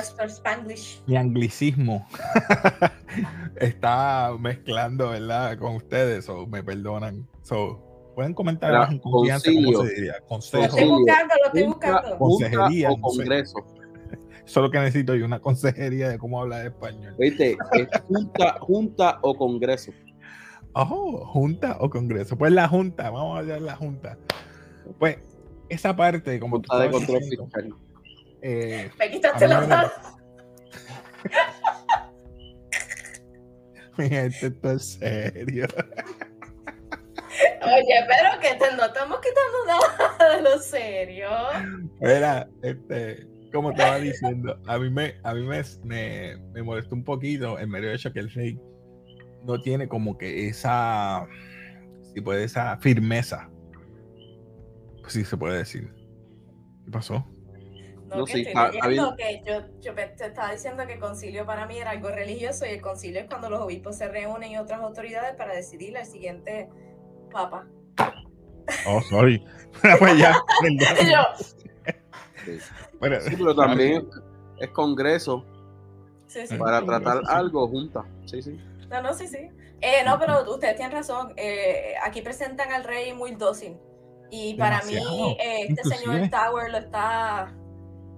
mi 1.08 1.16
anglicismo 1.18 2.06
está 3.56 4.36
mezclando, 4.40 5.10
¿verdad? 5.10 5.58
Con 5.58 5.76
ustedes, 5.76 6.30
o 6.30 6.46
me 6.46 6.64
perdonan. 6.64 7.28
So, 7.42 8.12
pueden 8.16 8.34
comentar 8.34 8.72
más 8.74 8.92
en 8.92 9.00
confianza 9.00 9.50
cómo 9.52 9.64
concilio. 9.74 9.84
se 9.90 9.96
diría. 9.96 10.14
Lo 10.20 10.26
Consejo. 10.28 10.64
estoy 10.66 10.90
buscando, 10.90 11.34
lo 11.36 11.46
estoy 11.48 11.64
buscando. 11.64 12.18
Consejería, 12.18 12.90
junta 12.90 13.00
o 13.00 13.02
congreso. 13.02 13.66
Solo 14.46 14.72
que 14.72 14.80
necesito 14.80 15.16
yo 15.16 15.26
una 15.26 15.40
consejería 15.40 16.10
de 16.10 16.18
cómo 16.18 16.42
hablar 16.42 16.66
español. 16.66 17.16
¿Viste? 17.20 17.56
Es 17.74 17.88
junta, 18.08 18.58
junta 18.60 19.20
o 19.22 19.36
congreso. 19.38 19.92
Oh, 20.84 21.26
junta 21.26 21.78
o 21.80 21.90
congreso. 21.90 22.38
Pues 22.38 22.52
la 22.52 22.68
junta, 22.68 23.10
vamos 23.10 23.36
a 23.36 23.40
hablar 23.40 23.60
de 23.60 23.66
la 23.66 23.76
junta. 23.76 24.18
Pues 24.98 25.18
esa 25.70 25.96
parte, 25.96 26.40
como 26.40 26.62
tú 26.62 26.68
Junta 26.70 26.84
de 26.84 26.90
estabas 26.90 27.06
control 27.08 27.20
diciendo, 27.30 27.46
fiscal. 27.46 27.74
eh, 28.42 28.92
Me 28.98 29.12
quitaste 29.12 29.48
la 29.48 29.62
mano. 29.62 29.92
mi 33.98 34.10
gente, 34.10 34.48
esto 34.48 34.72
es 34.72 34.94
serio. 34.94 35.68
Oye, 37.62 38.06
pero 38.08 38.40
que 38.42 38.56
te, 38.56 38.76
no 38.76 38.86
estamos 38.86 39.20
quitando 39.20 39.66
nada 39.68 40.36
de 40.38 40.42
lo 40.42 40.58
serio. 40.60 41.30
Era, 42.00 42.48
este, 42.64 43.28
como 43.52 43.72
estaba 43.72 43.98
diciendo, 43.98 44.58
a 44.66 44.80
mí 44.80 44.90
me, 44.90 45.16
a 45.24 45.34
mí 45.34 45.46
me, 45.46 45.62
me, 45.84 46.38
me 46.54 46.64
molestó 46.64 46.96
un 46.96 47.04
poquito 47.04 47.60
el 47.60 47.68
mero 47.68 47.92
hecho 47.92 48.14
que 48.14 48.20
el 48.20 48.32
rey 48.32 48.58
no 49.50 49.62
tiene 49.62 49.88
como 49.88 50.18
que 50.18 50.48
esa, 50.48 51.28
si 52.14 52.22
puede, 52.22 52.44
esa 52.44 52.78
firmeza. 52.78 53.50
Pues 55.02 55.14
sí 55.14 55.26
se 55.26 55.36
puede 55.38 55.58
decir. 55.58 55.92
¿Qué 56.86 56.92
pasó? 56.92 57.26
No, 58.08 58.18
No, 58.18 58.26
que 58.26 58.34
sí, 58.34 58.42
estoy 58.42 58.82
leyendo 58.82 59.16
que 59.16 59.44
yo, 59.46 59.94
te 59.94 60.26
estaba 60.26 60.52
diciendo 60.52 60.86
que 60.88 60.94
el 60.94 61.00
concilio 61.00 61.46
para 61.46 61.66
mí 61.68 61.78
era 61.78 61.92
algo 61.92 62.10
religioso 62.10 62.66
y 62.66 62.70
el 62.70 62.82
concilio 62.82 63.22
es 63.22 63.28
cuando 63.28 63.50
los 63.50 63.60
obispos 63.60 63.98
se 63.98 64.08
reúnen 64.08 64.52
y 64.52 64.58
otras 64.58 64.82
autoridades 64.82 65.36
para 65.36 65.54
decidir 65.54 65.98
el 65.98 66.06
siguiente 66.06 66.70
papa. 67.32 67.68
Oh, 68.88 69.02
sorry. 69.10 69.44
pues 70.00 70.18
ya, 70.18 70.36
Sí. 72.46 72.58
Pero- 73.00 73.22
Sí, 73.22 73.36
pero 73.38 73.56
también 73.56 74.08
es 74.60 74.70
congreso 74.70 75.44
sí, 76.28 76.48
sí. 76.48 76.56
para 76.58 76.84
tratar 76.84 77.22
algo 77.28 77.68
junta. 77.68 78.06
Sí, 78.26 78.42
sí. 78.42 78.60
No, 78.90 79.02
no, 79.02 79.14
sí, 79.14 79.28
sí. 79.28 79.50
Eh, 79.82 80.04
no, 80.06 80.18
pero 80.20 80.52
ustedes 80.52 80.76
tienen 80.76 80.92
razón. 80.96 81.34
eh, 81.38 81.94
aquí 82.04 82.22
presentan 82.22 82.72
al 82.72 82.84
rey 82.84 83.14
muy 83.14 83.32
dócil. 83.36 83.78
Y 84.32 84.54
para 84.56 84.80
Demasiado. 84.82 85.12
mí, 85.12 85.38
eh, 85.40 85.66
este 85.70 85.84
señor 85.96 86.30
Tower 86.30 86.72
lo 86.72 86.78
está 86.78 87.56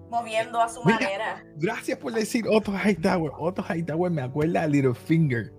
moviendo 0.10 0.60
a 0.62 0.68
su 0.68 0.84
Mira. 0.84 1.00
manera. 1.00 1.46
Gracias 1.58 1.98
por 1.98 2.12
decir 2.13 2.46
Otto 2.50 2.74
Hightower. 2.74 3.32
Otto 3.40 3.63
Hightower 3.63 4.12
me 4.12 4.22
acuerda 4.22 4.63
a 4.63 4.68
Littlefinger. 4.68 5.54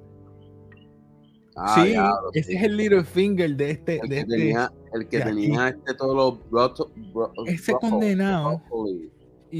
Ah, 1.56 1.74
sí, 1.84 1.94
ese 2.38 2.50
sí. 2.50 2.56
es 2.56 2.62
el 2.62 2.76
Littlefinger 2.76 3.56
de 3.56 3.70
este. 3.70 4.00
el 4.02 4.08
de 4.08 4.14
que 4.16 4.20
este 4.22 4.36
tenía, 4.36 4.72
el 4.94 5.08
que 5.08 5.18
de 5.18 5.24
tenía 5.24 5.68
este 5.68 5.94
todos 5.94 6.16
los 6.16 6.50
brotos. 6.50 6.88
bro- 7.12 7.32
Ese 7.46 7.72
condenado. 7.74 8.62
y- 8.88 9.10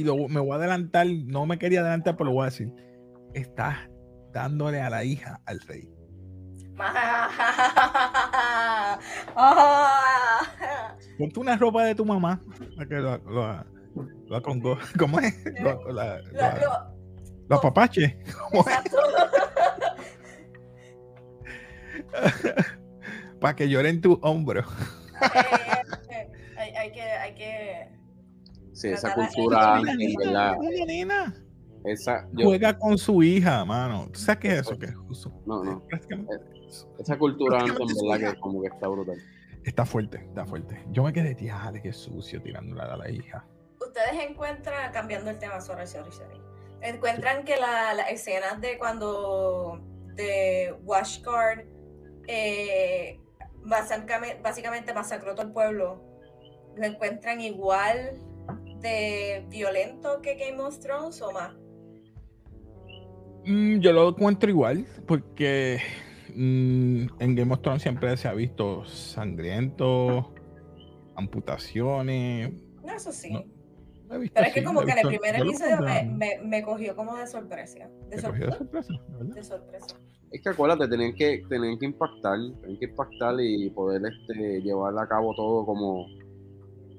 y 0.01 0.05
lo, 0.05 0.17
me 0.29 0.41
voy 0.41 0.53
a 0.53 0.55
adelantar, 0.55 1.07
no 1.07 1.45
me 1.45 1.59
quería 1.59 1.81
adelantar, 1.81 2.17
pero 2.17 2.31
lo 2.31 2.35
voy 2.37 2.43
a 2.43 2.47
decir. 2.47 2.73
Está 3.35 3.89
dándole 4.33 4.81
a 4.81 4.91
la 4.91 5.05
hija 5.05 5.41
al 5.47 5.61
rey. 5.61 5.89
Ponte 11.19 11.41
una 11.41 11.57
ropa 11.57 11.85
de 11.85 11.95
tu 11.95 12.05
mamá. 12.05 12.41
para 12.77 12.89
que 12.89 12.95
lo, 12.97 13.19
lo, 13.19 13.65
lo 14.27 14.37
acongo- 14.37 14.79
¿Cómo 14.99 15.19
es? 15.21 15.35
Lo, 15.61 15.93
la- 15.93 16.19
Lo- 16.21 16.33
la- 16.33 16.59
lo- 16.59 16.95
lo 17.49 17.57
apapache. 17.57 18.19
¿Cómo 18.51 18.63
es? 18.63 18.67
exacto. 18.69 18.97
Para 23.41 23.57
que 23.57 23.69
llore 23.69 23.89
en 23.89 24.01
tu 24.01 24.19
hombro. 24.23 24.61
Eh, 24.61 24.65
hay, 26.57 26.71
hay 26.71 26.93
que, 26.93 27.03
hay 27.03 27.35
que. 27.35 27.89
Sí, 28.73 28.89
esa 28.89 29.13
cultura 29.15 29.81
nena, 29.81 30.57
nena. 30.87 31.35
Esa, 31.85 32.29
yo- 32.33 32.47
Juega 32.47 32.79
con 32.79 32.97
su 32.99 33.23
hija, 33.23 33.65
mano. 33.65 34.09
¿Tú 34.13 34.21
sabes 34.21 34.39
qué 34.41 34.49
es 34.49 34.61
eso? 34.61 34.79
¿Qué 34.79 34.87
es 34.87 34.95
eso? 35.11 35.33
No, 35.47 35.63
no. 35.65 35.81
Prácticamente- 35.89 36.45
esa 36.99 37.19
cultura 37.19 37.59
antes, 37.61 37.75
en 37.81 37.87
verdad, 38.09 38.19
hija. 38.21 38.35
que 38.35 38.41
como 38.41 38.63
que 38.63 38.69
está 38.69 38.89
brutal. 38.89 39.17
Está 39.65 39.85
fuerte, 39.85 40.19
está 40.19 40.45
fuerte. 40.47 40.83
Yo 40.91 41.03
me 41.05 41.13
quedé, 41.13 41.35
diale, 41.35 41.81
qué 41.83 41.93
sucio 41.93 42.41
tirándole 42.43 42.83
a 42.83 42.97
la 42.97 43.11
hija. 43.11 43.47
Ustedes 43.81 44.29
encuentran, 44.29 44.93
cambiando 44.93 45.31
el 45.31 45.39
tema, 45.39 45.61
sorry, 45.61 45.87
sorry, 45.87 46.11
sorry. 46.13 46.41
Encuentran 46.81 47.45
que 47.45 47.57
la- 47.57 47.95
las 47.95 48.11
escenas 48.11 48.61
de 48.61 48.79
cuando 48.79 49.81
de 50.15 50.75
Washguard 50.85 51.65
eh, 52.29 53.19
básicamente, 53.65 54.41
básicamente 54.43 54.95
masacró 54.95 55.35
todo 55.35 55.47
el 55.47 55.53
pueblo, 55.53 56.03
lo 56.77 56.85
encuentran 56.87 57.41
igual 57.41 58.19
de 58.81 59.45
violento 59.49 60.21
que 60.23 60.35
Game 60.37 60.61
of 60.63 60.79
Thrones 60.81 61.21
o 61.23 61.31
más. 61.33 61.55
Mm, 63.45 63.79
yo 63.81 63.93
lo 63.93 64.09
encuentro 64.11 64.49
igual, 64.51 64.87
porque 65.07 65.81
mm, 66.35 67.07
en 67.19 67.35
Game 67.35 67.53
of 67.53 67.61
Thrones 67.63 67.83
siempre 67.83 68.17
se 68.17 68.29
ha 68.29 68.35
visto 68.35 68.85
sangriento, 68.85 70.33
amputaciones. 71.17 72.53
No, 72.85 72.93
eso 72.95 73.13
sí. 73.13 73.33
No, 74.09 74.19
visto 74.19 74.35
Pero 74.35 74.47
es 74.49 74.55
que 74.55 74.63
como 74.65 74.81
que 74.83 74.93
en 74.93 74.99
el 74.99 75.09
visto- 75.09 75.21
primer 75.23 75.41
episodio 75.41 75.81
me, 75.81 76.03
me- 76.05 76.41
me 76.45 76.63
cogió 76.63 76.95
como 76.95 77.17
de 77.17 77.27
sorpresa. 77.27 77.89
De, 78.09 78.17
me 78.17 78.23
sor- 78.23 78.31
cogió 78.33 78.47
de 78.47 78.53
sorpresa, 78.57 78.93
verdad. 79.09 79.35
de 79.35 79.43
sorpresa. 79.43 79.87
Es 80.31 80.41
que 80.43 80.49
acuérdate, 80.49 80.89
tenían 80.89 81.15
que, 81.15 81.43
tenían 81.49 81.79
que 81.79 81.87
impactar, 81.87 82.39
tenían 82.61 82.79
que 82.79 82.85
impactar 82.87 83.35
y 83.41 83.69
poder 83.71 84.03
este, 84.07 84.61
llevar 84.63 84.97
a 84.99 85.07
cabo 85.07 85.35
todo 85.35 85.67
como 85.67 86.07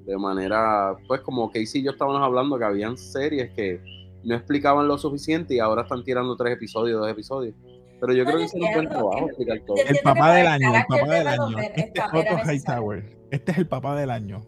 de 0.06 0.18
manera, 0.18 0.96
pues 1.08 1.22
como 1.22 1.50
Casey 1.50 1.82
y 1.82 1.86
yo 1.86 1.92
estábamos 1.92 2.22
hablando 2.22 2.60
que 2.60 2.66
habían 2.66 2.98
series 2.98 3.52
que 3.54 3.82
no 4.24 4.36
explicaban 4.36 4.88
lo 4.88 4.98
suficiente 4.98 5.56
y 5.56 5.60
ahora 5.60 5.84
están 5.84 6.04
tirando 6.04 6.36
tres 6.36 6.54
episodios, 6.56 7.00
dos 7.00 7.10
episodios. 7.10 7.56
Pero 8.00 8.14
yo 8.14 8.24
No, 8.26 8.32
creo 8.32 8.40
yo 8.40 8.40
que 8.40 8.46
hicieron 8.46 8.68
un 8.68 8.74
buen 8.74 8.90
trabajo 8.90 9.28
explicar 9.28 9.60
todo. 9.66 9.78
El 9.78 10.00
papá 10.04 10.34
del 10.34 10.42
el 10.42 10.48
año, 10.52 10.76
el 10.76 10.86
papá 10.86 11.08
del 11.14 11.28
año. 11.28 11.60
Este 11.60 11.82
es 11.82 12.06
Otto. 12.14 12.52
Hightower. 12.52 13.18
Este 13.32 13.52
es 13.52 13.58
el 13.58 13.68
papá 13.68 13.96
del 13.96 14.12
año. 14.12 14.42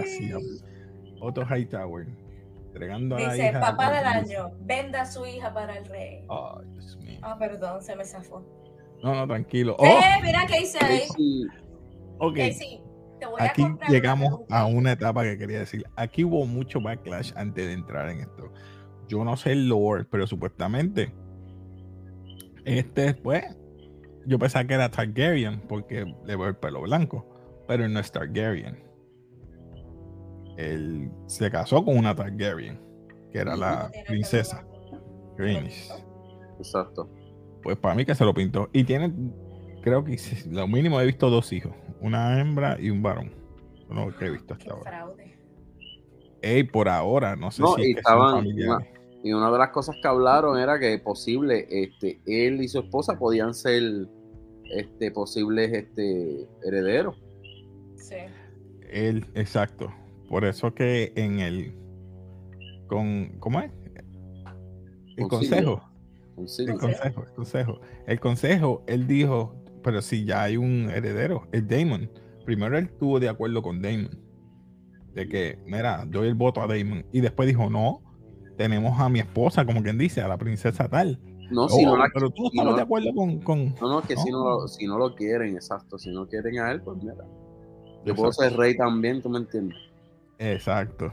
Así, 0.00 0.32
Otto 1.20 1.42
Hightower. 1.46 2.06
Entregando 2.66 3.16
a 3.16 3.20
la 3.20 3.32
Dice, 3.32 3.48
hija 3.48 3.60
papá 3.60 3.92
del 3.92 4.06
año, 4.06 4.52
venda 4.60 5.02
a 5.02 5.06
su 5.06 5.26
hija 5.26 5.52
para 5.52 5.76
el 5.76 5.84
rey. 5.86 6.24
Ay, 6.28 6.66
Dios 6.72 6.96
mío. 6.98 7.18
Ah, 7.22 7.36
perdón, 7.38 7.82
se 7.82 7.96
me 7.96 8.04
zafó. 8.04 8.44
No, 9.02 9.14
no, 9.14 9.26
tranquilo. 9.26 9.76
Oh, 9.78 9.84
Eh, 9.86 10.20
mira 10.22 10.46
qué 10.46 10.60
hice 10.62 10.78
ahí. 10.84 11.02
Ok. 12.18 12.36
Casey, 12.36 12.82
te 13.20 13.26
voy 13.26 13.40
a 13.40 13.44
Aquí 13.44 13.64
llegamos 13.88 14.40
una 14.48 14.58
a 14.58 14.66
una 14.66 14.92
etapa 14.92 15.22
que 15.22 15.38
quería 15.38 15.60
decir. 15.60 15.84
Aquí 15.94 16.24
hubo 16.24 16.44
mucho 16.46 16.80
backlash 16.80 17.32
antes 17.36 17.66
de 17.66 17.72
entrar 17.72 18.08
en 18.10 18.20
esto. 18.20 18.52
Yo 19.06 19.24
no 19.24 19.36
sé 19.36 19.52
el 19.52 19.68
lore, 19.68 20.04
pero 20.10 20.26
supuestamente 20.26 21.12
este 22.64 23.02
después 23.02 23.44
yo 24.26 24.38
pensaba 24.38 24.64
que 24.66 24.74
era 24.74 24.90
Targaryen 24.90 25.60
porque 25.60 26.04
le 26.24 26.36
veo 26.36 26.48
el 26.48 26.56
pelo 26.56 26.82
blanco, 26.82 27.26
pero 27.66 27.88
no 27.88 28.00
es 28.00 28.12
Targaryen. 28.12 28.84
Él 30.56 31.10
se 31.26 31.50
casó 31.50 31.84
con 31.84 31.96
una 31.96 32.14
Targaryen, 32.14 32.78
que 33.32 33.38
era 33.38 33.56
la 33.56 33.90
princesa. 34.06 34.66
Rhaenys. 35.38 35.90
Exacto. 36.58 37.08
Pues 37.62 37.78
para 37.78 37.94
mí 37.94 38.04
que 38.04 38.14
se 38.14 38.24
lo 38.24 38.34
pintó. 38.34 38.68
Y 38.72 38.84
tiene, 38.84 39.12
creo 39.80 40.04
que 40.04 40.16
lo 40.50 40.66
mínimo 40.68 41.00
he 41.00 41.06
visto 41.06 41.30
dos 41.30 41.52
hijos, 41.52 41.72
una 42.00 42.40
hembra 42.40 42.78
y 42.80 42.90
un 42.90 43.02
varón. 43.02 43.32
No 43.88 44.06
lo 44.06 44.16
que 44.16 44.26
he 44.26 44.30
visto 44.30 44.54
Qué 44.58 44.70
hasta 44.70 44.74
ahora. 44.74 44.90
fraude. 44.90 45.38
Ey, 46.42 46.62
por 46.64 46.88
ahora, 46.88 47.36
no 47.36 47.50
sé 47.50 47.62
No, 47.62 47.74
si 47.76 47.82
y 47.82 47.90
es 47.92 47.96
que 47.96 48.02
son 48.02 48.46
estaban-. 48.46 48.86
Y 49.22 49.32
una 49.32 49.50
de 49.50 49.58
las 49.58 49.70
cosas 49.70 49.96
que 50.00 50.08
hablaron 50.08 50.58
era 50.58 50.78
que 50.78 50.98
posible, 50.98 51.66
este, 51.70 52.20
él 52.26 52.62
y 52.62 52.68
su 52.68 52.78
esposa 52.80 53.18
podían 53.18 53.52
ser 53.54 53.82
este, 54.70 55.10
posibles 55.10 55.72
este, 55.72 56.48
herederos. 56.64 57.16
Sí. 57.96 58.16
Él, 58.90 59.26
exacto. 59.34 59.92
Por 60.28 60.44
eso 60.44 60.74
que 60.74 61.12
en 61.16 61.40
el 61.40 61.74
con 62.86 63.38
¿cómo 63.38 63.60
es? 63.60 63.70
El 65.16 65.28
Concilio. 65.28 65.82
consejo, 66.34 66.72
el 66.72 66.78
consejo, 66.78 67.24
el 67.24 67.32
consejo. 67.34 67.80
El 68.06 68.20
consejo, 68.20 68.84
él 68.86 69.06
dijo, 69.06 69.59
pero 69.82 70.02
si 70.02 70.24
ya 70.24 70.42
hay 70.42 70.56
un 70.56 70.90
heredero, 70.90 71.46
el 71.52 71.66
Damon. 71.66 72.10
Primero 72.44 72.76
él 72.78 72.84
estuvo 72.86 73.20
de 73.20 73.28
acuerdo 73.28 73.62
con 73.62 73.80
Damon. 73.82 74.10
De 75.14 75.28
que, 75.28 75.58
mira, 75.66 76.04
doy 76.06 76.28
el 76.28 76.34
voto 76.34 76.62
a 76.62 76.66
Damon. 76.66 77.04
Y 77.12 77.20
después 77.20 77.46
dijo, 77.48 77.68
no, 77.70 78.00
tenemos 78.56 78.98
a 79.00 79.08
mi 79.08 79.20
esposa, 79.20 79.64
como 79.64 79.82
quien 79.82 79.98
dice, 79.98 80.20
a 80.22 80.28
la 80.28 80.38
princesa 80.38 80.88
tal. 80.88 81.18
No, 81.50 81.68
si 81.68 81.84
Oh, 81.84 81.90
no 81.90 81.96
la- 81.96 82.08
pero 82.14 82.30
tú 82.30 82.44
si 82.50 82.58
estabas 82.58 82.72
no- 82.72 82.76
de 82.76 82.82
acuerdo 82.82 83.12
con, 83.14 83.40
con... 83.40 83.74
no, 83.80 83.88
no, 83.88 84.02
que 84.02 84.16
si, 84.16 84.30
no, 84.30 84.44
lo- 84.44 84.68
si 84.68 84.86
no 84.86 84.98
lo 84.98 85.14
quieren, 85.16 85.54
exacto. 85.54 85.98
Si 85.98 86.10
no 86.12 86.26
quieren 86.28 86.58
a 86.60 86.70
él, 86.70 86.80
pues 86.80 86.96
mira. 87.02 87.14
Yo 88.04 88.14
puedo 88.14 88.32
ser 88.32 88.56
rey 88.56 88.76
también, 88.76 89.20
tú 89.20 89.28
me 89.28 89.38
entiendes. 89.38 89.76
Exacto. 90.38 91.12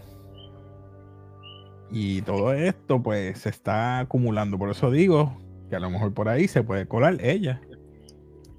Y 1.91 2.21
todo 2.21 2.53
esto 2.53 3.01
pues 3.01 3.39
se 3.39 3.49
está 3.49 3.99
acumulando. 3.99 4.57
Por 4.57 4.69
eso 4.69 4.91
digo 4.91 5.37
que 5.69 5.75
a 5.75 5.79
lo 5.79 5.89
mejor 5.89 6.13
por 6.13 6.29
ahí 6.29 6.47
se 6.47 6.63
puede 6.63 6.87
colar 6.87 7.17
ella. 7.21 7.61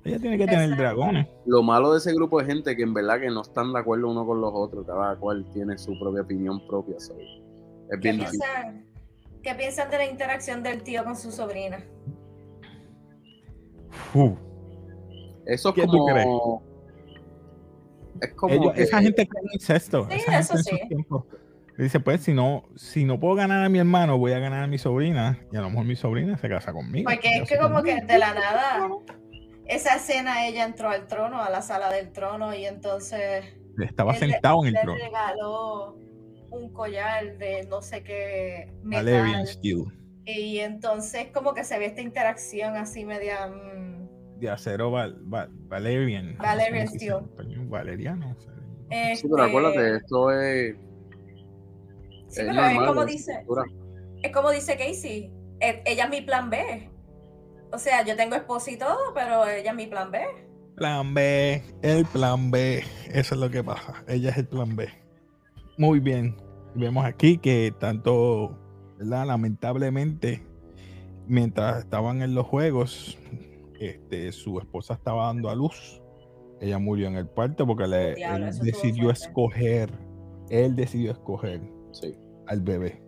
Ella 0.09 0.19
tiene 0.19 0.39
que 0.39 0.47
tener 0.47 0.77
dragones. 0.77 1.27
Lo 1.47 1.63
malo 1.63 1.93
de 1.93 1.99
ese 1.99 2.13
grupo 2.15 2.41
de 2.41 2.47
gente 2.47 2.77
que 2.77 2.83
en 2.83 2.95
verdad 2.95 3.21
que 3.21 3.29
no 3.31 3.43
están 3.43 3.73
de 3.73 3.79
acuerdo 3.81 4.09
uno 4.11 4.27
con 4.27 4.41
los 4.41 4.51
otros, 4.55 4.87
cada 4.87 5.17
cual 5.17 5.45
tiene 5.53 5.77
su 5.79 5.99
propia 5.99 6.23
opinión 6.23 6.67
propia. 6.67 6.97
Es 6.97 7.09
¿Qué 7.91 7.97
bien 7.99 8.19
piensan, 8.19 8.85
¿Qué 9.43 9.55
piensan 9.55 9.91
de 9.91 9.97
la 9.99 10.07
interacción 10.07 10.63
del 10.63 10.83
tío 10.83 11.05
con 11.05 11.17
su 11.17 11.31
sobrina? 11.31 11.85
Uh, 14.15 14.35
Eso 15.47 15.69
es 15.71 15.75
¿Qué 15.75 15.83
tú 15.83 15.89
como. 15.99 16.63
Es 18.21 18.35
como. 18.35 18.55
ellos- 18.55 18.73
que- 18.75 18.83
esa 18.83 19.01
gente 19.01 19.27
cree 19.29 19.43
en 19.43 19.49
incesto. 19.55 20.07
Sí, 20.11 20.17
esa 20.17 20.39
eso 20.41 20.57
sí. 20.59 20.79
Dice, 21.79 22.01
pues 22.01 22.23
si 22.23 22.35
no, 22.35 22.65
si 22.75 23.05
no 23.05 23.21
puedo 23.21 23.37
ganar 23.37 23.65
a 23.65 23.69
mi 23.69 23.79
hermano, 23.79 24.19
voy 24.19 24.33
a 24.33 24.41
ganar 24.41 24.65
a 24.65 24.67
mi 24.67 24.79
sobrina. 24.79 25.39
Y 25.53 25.57
a 25.57 25.61
lo 25.61 25.71
mejor 25.71 25.87
mi 25.87 25.95
sobrina 25.95 26.37
se 26.37 26.49
casa 26.49 26.73
conmigo. 26.73 27.09
Porque 27.09 27.29
es 27.43 27.49
que 27.49 27.57
como 27.57 27.83
que 27.85 28.01
de 28.01 28.19
la 28.19 28.35
nada, 28.35 28.89
esa 29.69 29.97
escena 29.97 30.47
ella 30.47 30.65
entró 30.65 30.89
al 30.91 31.07
trono, 31.07 31.43
a 31.43 31.51
la 31.51 31.63
sala 31.63 31.91
del 31.93 32.11
trono, 32.13 32.55
y 32.55 32.65
entonces 32.67 33.45
Estaba 33.83 34.15
él 34.15 34.21
le- 34.21 34.27
sentado 34.33 34.61
en 34.63 34.69
el 34.69 34.75
le 34.75 34.81
trono. 34.81 34.99
regaló 35.05 35.99
un 36.51 36.73
collar 36.73 37.37
de 37.39 37.65
no 37.69 37.83
sé 37.83 38.03
qué 38.03 38.73
Valerian 38.83 39.41
metal. 39.43 39.47
Steel. 39.47 39.85
Y 40.25 40.59
entonces 40.59 41.29
como 41.33 41.55
que 41.55 41.65
se 41.65 41.79
ve 41.79 41.87
esta 41.87 42.01
interacción 42.01 42.77
así 42.77 43.05
media... 43.05 43.47
mm, 43.47 44.39
De 44.41 44.51
acero 44.51 44.91
Val- 44.91 45.19
Val- 45.23 45.51
Valerian. 45.53 46.37
Valerian 46.39 46.87
¿Cómo 46.87 46.91
se 46.91 46.93
dice 46.95 46.97
Steel. 47.07 47.25
español? 47.31 47.67
Valeriano. 47.69 48.37
o 48.37 48.41
sea, 48.41 48.53
Sí, 49.17 49.29
pero 49.31 49.43
acuérdate, 49.43 49.77
este, 49.85 49.97
esto 49.99 50.31
es. 50.33 50.77
Sí, 52.29 52.41
es 52.41 52.47
pero 52.47 52.51
es 52.51 52.57
normal, 52.57 52.87
como 52.87 53.01
es 53.03 53.07
dice, 53.09 53.35
cultura. 53.47 53.65
es 54.23 54.33
como 54.33 54.51
dice 54.51 54.77
Casey, 54.79 55.33
e- 55.61 55.83
ella 55.87 56.05
es 56.05 56.11
mi 56.11 56.21
plan 56.23 56.49
B. 56.51 56.91
O 57.73 57.79
sea, 57.79 58.05
yo 58.05 58.17
tengo 58.17 58.35
esposo 58.35 58.71
y 58.71 58.77
todo, 58.77 58.97
pero 59.15 59.47
ella 59.47 59.71
es 59.71 59.77
mi 59.77 59.87
plan 59.87 60.11
B. 60.11 60.21
Plan 60.77 61.13
B, 61.13 61.63
el 61.83 62.05
plan 62.07 62.51
B. 62.51 62.83
Eso 63.13 63.35
es 63.35 63.41
lo 63.41 63.51
que 63.51 63.63
pasa. 63.65 64.05
Ella 64.07 64.31
es 64.31 64.39
el 64.39 64.47
plan 64.47 64.75
B. 64.77 64.89
Muy 65.77 66.01
bien. 66.01 66.37
Vemos 66.75 67.05
aquí 67.05 67.39
que 67.39 67.75
tanto, 67.79 68.57
¿verdad? 68.99 69.27
Lamentablemente, 69.27 70.47
mientras 71.27 71.81
estaban 71.81 72.23
en 72.23 72.35
los 72.35 72.47
juegos, 72.47 73.19
este, 73.81 74.31
su 74.33 74.59
esposa 74.59 74.95
estaba 74.95 75.27
dando 75.27 75.51
a 75.51 75.55
luz. 75.55 76.01
Ella 76.61 76.79
murió 76.79 77.07
en 77.09 77.17
el 77.17 77.29
parto 77.29 77.67
porque 77.67 77.87
le, 77.87 78.15
Diablo, 78.15 78.49
él 78.49 78.59
decidió 78.61 79.11
escoger. 79.11 79.91
Él 80.51 80.75
decidió 80.75 81.13
escoger 81.13 81.61
Sí. 81.93 82.15
al 82.47 82.61
bebé. 82.63 83.03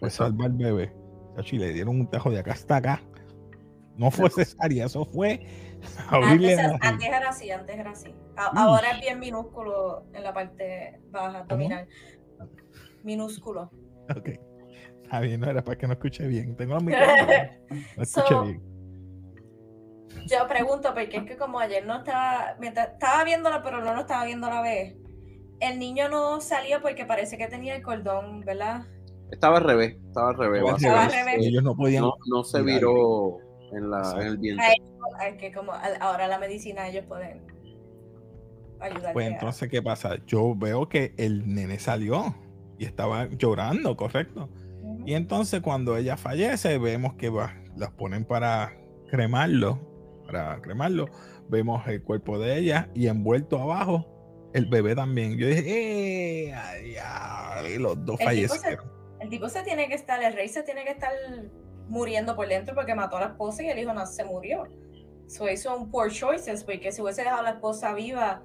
Pues 0.00 0.14
salva 0.14 0.46
al 0.46 0.52
bebé. 0.52 0.92
Chachi, 1.36 1.58
le 1.58 1.72
dieron 1.72 2.00
un 2.00 2.10
tajo 2.10 2.30
de 2.30 2.38
acá 2.38 2.52
hasta 2.52 2.76
acá. 2.76 3.02
No 3.96 4.10
fue 4.10 4.28
cesárea, 4.30 4.86
eso 4.86 5.04
fue 5.06 5.46
abrirle 6.10 6.54
Antes, 6.60 6.80
la- 6.80 6.88
antes 6.88 7.08
era 7.08 7.28
así, 7.28 7.50
antes 7.50 7.76
era 7.78 7.90
así. 7.90 8.14
A- 8.36 8.52
Mm. 8.52 8.58
ahora 8.58 8.90
es 8.92 9.00
bien 9.00 9.18
minúsculo 9.18 10.04
en 10.12 10.22
la 10.22 10.32
parte 10.34 11.00
baja 11.10 11.38
abdominal. 11.40 11.88
Minúsculo. 13.04 13.70
Ok. 14.16 14.30
Está 15.02 15.20
bien, 15.20 15.40
no 15.40 15.48
era 15.50 15.62
para 15.62 15.78
que 15.78 15.86
no 15.86 15.92
escuche 15.94 16.26
bien. 16.26 16.56
Tengo 16.56 16.78
micrófonos. 16.80 17.26
No 17.96 18.02
escuche 18.02 18.28
So- 18.28 18.42
bien. 18.44 18.62
Yo 20.28 20.48
pregunto, 20.48 20.92
porque 20.92 21.18
es 21.18 21.24
que 21.24 21.36
como 21.36 21.60
ayer 21.60 21.86
no 21.86 21.98
estaba, 21.98 22.56
mientras 22.58 22.88
estaba 22.94 23.22
viéndolo, 23.22 23.62
pero 23.62 23.84
no 23.84 23.94
lo 23.94 24.00
estaba 24.00 24.24
viendo 24.24 24.48
a 24.48 24.54
la 24.54 24.60
vez. 24.62 24.96
El 25.60 25.78
niño 25.78 26.08
no 26.08 26.40
salió 26.40 26.82
porque 26.82 27.04
parece 27.06 27.38
que 27.38 27.46
tenía 27.46 27.76
el 27.76 27.82
cordón, 27.82 28.40
¿verdad? 28.40 28.86
Estaba 29.30 29.58
al 29.58 29.64
revés, 29.64 29.96
estaba 30.08 30.30
al 30.30 30.36
revés. 30.36 30.62
Estaba 30.76 31.04
al 31.04 31.12
revés. 31.12 31.36
Ellos 31.46 31.62
no 31.62 31.76
podían. 31.76 32.02
No, 32.02 32.14
no 32.26 32.42
se 32.44 32.60
viró 32.62 33.38
en, 33.72 33.90
la, 33.90 34.12
en 34.20 34.26
el 34.26 34.38
vientre. 34.38 34.66
Que 35.38 35.52
como 35.52 35.72
ahora 36.00 36.26
la 36.28 36.38
medicina 36.38 36.88
ellos 36.88 37.04
pueden 37.06 37.42
ayudar. 38.80 39.12
Pues 39.12 39.26
entonces, 39.28 39.68
¿qué 39.68 39.82
pasa? 39.82 40.16
Yo 40.26 40.54
veo 40.54 40.88
que 40.88 41.14
el 41.16 41.54
nene 41.54 41.78
salió 41.78 42.34
y 42.78 42.84
estaba 42.84 43.28
llorando, 43.30 43.96
correcto. 43.96 44.48
Y 45.04 45.14
entonces, 45.14 45.60
cuando 45.60 45.96
ella 45.96 46.16
fallece, 46.16 46.78
vemos 46.78 47.14
que 47.14 47.28
va, 47.30 47.54
las 47.76 47.90
ponen 47.92 48.24
para 48.24 48.76
cremarlo. 49.10 49.78
Para 50.26 50.60
cremarlo, 50.60 51.06
vemos 51.48 51.86
el 51.86 52.02
cuerpo 52.02 52.38
de 52.38 52.58
ella 52.58 52.90
y 52.94 53.06
envuelto 53.06 53.60
abajo 53.62 54.50
el 54.52 54.66
bebé 54.66 54.94
también. 54.96 55.38
Yo 55.38 55.46
dije, 55.46 56.48
¡eh! 56.48 56.52
ay, 56.54 56.94
ay", 57.00 57.78
los 57.78 58.04
dos 58.04 58.18
El 58.20 58.26
tipo 58.40 58.54
se- 58.54 58.60
fallecieron. 58.60 58.92
El 59.20 59.28
tipo 59.30 59.48
se 59.48 59.62
tiene 59.62 59.86
que 59.88 59.94
estar, 59.94 60.22
el 60.22 60.32
rey 60.32 60.48
se 60.48 60.62
tiene 60.64 60.84
que 60.84 60.90
estar 60.90 61.12
muriendo 61.88 62.34
por 62.36 62.48
dentro 62.48 62.74
porque 62.74 62.94
mató 62.94 63.16
a 63.16 63.20
la 63.20 63.26
esposa 63.26 63.62
y 63.62 63.68
el 63.68 63.78
hijo 63.78 63.92
no 63.92 64.06
se 64.06 64.24
murió. 64.24 64.64
So 65.28 65.48
hizo 65.48 65.76
un 65.76 65.90
poor 65.90 66.10
choices 66.10 66.62
porque 66.64 66.92
si 66.92 67.02
hubiese 67.02 67.22
dejado 67.22 67.40
a 67.40 67.44
la 67.44 67.50
esposa 67.50 67.94
viva, 67.94 68.42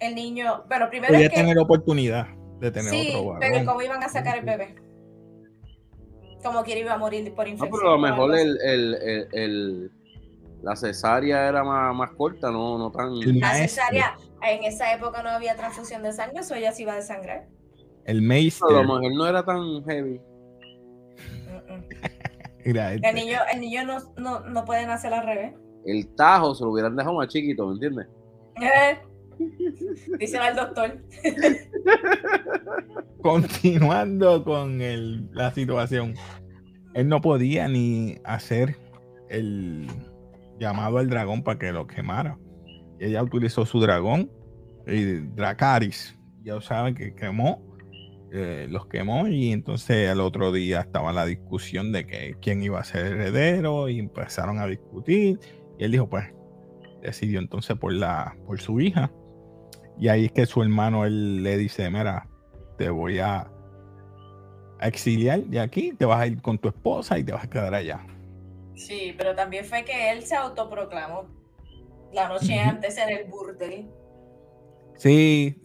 el 0.00 0.14
niño, 0.14 0.64
bueno, 0.68 0.88
primero 0.88 1.12
Podía 1.12 1.26
es 1.26 1.32
que 1.32 1.40
tener 1.40 1.58
oportunidad 1.58 2.26
de 2.58 2.70
tener 2.70 2.90
sí, 2.90 3.08
otro 3.14 3.38
pero 3.40 3.52
varón. 3.54 3.66
¿cómo 3.66 3.82
iban 3.82 4.02
a 4.02 4.08
sacar 4.08 4.38
el 4.38 4.44
bebé? 4.44 4.74
Como 6.42 6.62
que 6.64 6.78
iba 6.78 6.92
a 6.94 6.98
morir 6.98 7.32
por 7.34 7.46
No, 7.46 7.52
infección. 7.52 7.78
pero 7.80 7.90
a 7.92 7.96
lo 7.96 7.98
mejor 7.98 8.34
el, 8.36 8.58
el, 8.62 8.94
el, 8.94 9.28
el- 9.32 9.90
la 10.62 10.76
cesárea 10.76 11.48
era 11.48 11.64
más, 11.64 11.94
más 11.94 12.10
corta, 12.12 12.50
no, 12.50 12.78
no 12.78 12.90
tan. 12.92 13.12
El 13.14 13.40
La 13.40 13.48
maestro. 13.48 13.82
cesárea, 13.84 14.16
en 14.42 14.62
esa 14.64 14.92
época 14.94 15.22
no 15.22 15.30
había 15.30 15.56
transfusión 15.56 16.02
de 16.04 16.12
sangre, 16.12 16.40
eso 16.40 16.54
ella 16.54 16.70
se 16.72 16.82
iba 16.82 16.92
a 16.92 16.96
desangrar. 16.96 17.48
El 18.04 18.18
A 18.18 18.72
lo 18.72 18.82
mejor 18.82 19.12
no 19.14 19.26
era 19.26 19.44
tan 19.44 19.84
heavy. 19.84 20.20
El 22.64 22.76
este, 22.76 23.12
niño, 23.12 23.38
el 23.52 23.60
niño 23.60 23.84
no, 23.84 23.98
no, 24.16 24.40
no 24.40 24.64
puede 24.64 24.86
nacer 24.86 25.12
al 25.12 25.26
revés. 25.26 25.54
El 25.84 26.08
tajo 26.14 26.54
se 26.54 26.64
lo 26.64 26.70
hubieran 26.70 26.96
dejado 26.96 27.16
más 27.16 27.28
chiquito, 27.28 27.66
¿me 27.66 27.74
entiendes? 27.74 28.06
Eh, 28.60 28.98
Dice 30.18 30.38
al 30.38 30.54
doctor. 30.54 31.02
Continuando 33.22 34.44
con 34.44 34.80
el- 34.80 35.28
la 35.32 35.52
situación, 35.52 36.14
él 36.94 37.08
no 37.08 37.20
podía 37.20 37.68
ni 37.68 38.18
hacer 38.24 38.76
el 39.28 39.86
llamado 40.58 40.98
al 40.98 41.08
dragón 41.08 41.42
para 41.42 41.58
que 41.58 41.72
lo 41.72 41.86
quemara. 41.86 42.38
Ella 42.98 43.22
utilizó 43.22 43.66
su 43.66 43.80
dragón, 43.80 44.30
y 44.86 45.14
Dracaris. 45.34 46.16
Ya 46.42 46.60
saben 46.60 46.94
que 46.94 47.14
quemó, 47.14 47.62
eh, 48.32 48.66
los 48.68 48.86
quemó 48.86 49.28
y 49.28 49.52
entonces 49.52 50.08
al 50.08 50.20
otro 50.20 50.52
día 50.52 50.80
estaba 50.80 51.12
la 51.12 51.26
discusión 51.26 51.92
de 51.92 52.06
que 52.06 52.36
quién 52.40 52.62
iba 52.62 52.80
a 52.80 52.84
ser 52.84 53.06
heredero 53.06 53.88
y 53.88 53.98
empezaron 53.98 54.58
a 54.58 54.66
discutir. 54.66 55.38
Y 55.78 55.84
él 55.84 55.92
dijo 55.92 56.08
pues 56.08 56.24
decidió 57.02 57.38
entonces 57.40 57.76
por 57.76 57.92
la 57.92 58.36
por 58.46 58.60
su 58.60 58.80
hija. 58.80 59.12
Y 59.98 60.08
ahí 60.08 60.26
es 60.26 60.32
que 60.32 60.46
su 60.46 60.62
hermano 60.62 61.04
él 61.04 61.42
le 61.42 61.56
dice 61.56 61.90
mira 61.90 62.28
te 62.78 62.88
voy 62.90 63.18
a, 63.18 63.50
a 64.80 64.88
exiliar 64.88 65.40
de 65.44 65.60
aquí 65.60 65.92
te 65.92 66.04
vas 66.04 66.20
a 66.20 66.26
ir 66.26 66.40
con 66.40 66.58
tu 66.58 66.68
esposa 66.68 67.18
y 67.18 67.24
te 67.24 67.32
vas 67.32 67.44
a 67.44 67.50
quedar 67.50 67.74
allá 67.74 68.06
Sí, 68.74 69.14
pero 69.16 69.34
también 69.34 69.64
fue 69.64 69.84
que 69.84 70.10
él 70.10 70.22
se 70.22 70.34
autoproclamó. 70.34 71.26
La 72.12 72.28
noche 72.28 72.58
antes 72.58 72.98
en 72.98 73.10
el 73.10 73.24
burdel. 73.24 73.88
Sí 74.96 75.60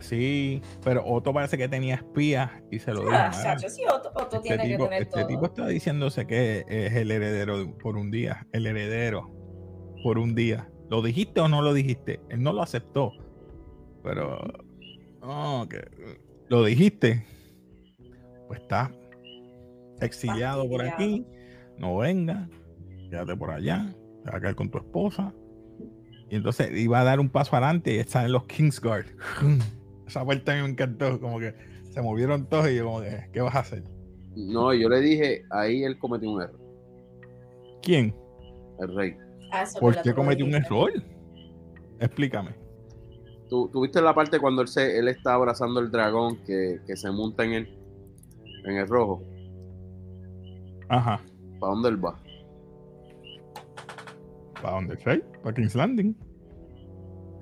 sí 0.00 0.62
pero 0.82 1.04
Otto 1.04 1.32
parece 1.32 1.58
que 1.58 1.68
tenía 1.68 1.96
espías 1.96 2.50
y 2.70 2.78
se 2.78 2.92
lo 2.92 3.00
dijo 3.00 3.12
Ah, 3.12 3.30
"Mira, 3.30 3.42
chacho, 3.42 3.68
sí, 3.68 3.82
Otto, 3.86 4.10
Otto 4.14 4.36
Este 4.36 4.40
tiene 4.56 4.64
tipo, 4.64 4.84
que 4.84 4.88
tener 4.90 5.02
este 5.02 5.20
todo. 5.20 5.26
tipo 5.28 5.44
está 5.46 5.66
diciéndose 5.66 6.26
que 6.26 6.64
es 6.68 6.92
el 6.94 7.10
heredero 7.10 7.58
de- 7.58 7.72
por 7.72 7.96
un 7.96 8.10
día. 8.10 8.46
El 8.52 8.66
heredero 8.66 9.30
por 10.02 10.18
un 10.18 10.34
día. 10.34 10.70
¿Lo 10.88 11.02
dijiste 11.02 11.40
o 11.40 11.48
no 11.48 11.60
lo 11.62 11.74
dijiste? 11.74 12.20
Él 12.30 12.42
no 12.42 12.52
lo 12.52 12.62
aceptó. 12.62 13.12
Pero. 14.02 14.40
No, 15.20 15.66
que. 15.68 15.82
Lo 16.48 16.64
dijiste. 16.64 17.24
Pues 18.48 18.60
está 18.62 18.90
exiliado 20.00 20.68
por 20.68 20.82
aquí. 20.82 21.26
No 21.78 21.98
venga. 21.98 22.48
Quédate 23.10 23.36
por 23.36 23.50
allá. 23.50 23.94
Te 24.24 24.30
vas 24.30 24.34
a 24.36 24.40
quedar 24.40 24.54
con 24.54 24.70
tu 24.70 24.78
esposa. 24.78 25.32
Y 26.30 26.36
entonces 26.36 26.70
iba 26.78 27.00
a 27.00 27.04
dar 27.04 27.18
un 27.18 27.28
paso 27.28 27.56
adelante 27.56 27.94
y 27.94 27.98
están 27.98 28.26
en 28.26 28.32
los 28.32 28.44
Kingsguard. 28.44 29.06
Esa 30.06 30.24
parte 30.24 30.50
a 30.52 30.54
mí 30.54 30.62
me 30.62 30.68
encantó. 30.68 31.20
Como 31.20 31.40
que 31.40 31.54
se 31.90 32.00
movieron 32.00 32.46
todos 32.46 32.70
y 32.70 32.76
yo, 32.76 32.84
como 32.84 33.00
que, 33.00 33.28
¿qué 33.32 33.40
vas 33.40 33.54
a 33.56 33.60
hacer? 33.60 33.82
No, 34.36 34.72
yo 34.72 34.88
le 34.88 35.00
dije, 35.00 35.44
ahí 35.50 35.82
él 35.82 35.98
cometió 35.98 36.30
un 36.30 36.42
error, 36.42 36.60
¿Quién? 37.82 38.14
el 38.78 38.94
rey. 38.94 39.16
Ah, 39.52 39.64
¿Por 39.78 40.00
qué 40.00 40.14
cometió 40.14 40.46
un 40.46 40.54
error? 40.54 40.92
Explícame. 41.98 42.54
¿Tú, 43.48 43.68
tú 43.72 43.82
viste 43.82 44.00
la 44.00 44.14
parte 44.14 44.38
cuando 44.38 44.62
él, 44.62 44.68
se, 44.68 44.98
él 44.98 45.08
está 45.08 45.34
abrazando 45.34 45.80
el 45.80 45.90
dragón 45.90 46.38
que, 46.44 46.78
que 46.86 46.96
se 46.96 47.10
monta 47.10 47.44
en 47.44 47.52
el, 47.54 47.78
en 48.64 48.76
el 48.76 48.86
rojo? 48.86 49.24
Ajá. 50.88 51.20
¿Para 51.58 51.72
dónde 51.72 51.88
él 51.88 52.04
va? 52.04 52.16
¿Para 54.62 54.74
dónde 54.74 54.96
rey? 54.96 55.22
Para 55.42 55.54
King's 55.54 55.74
Landing. 55.74 56.16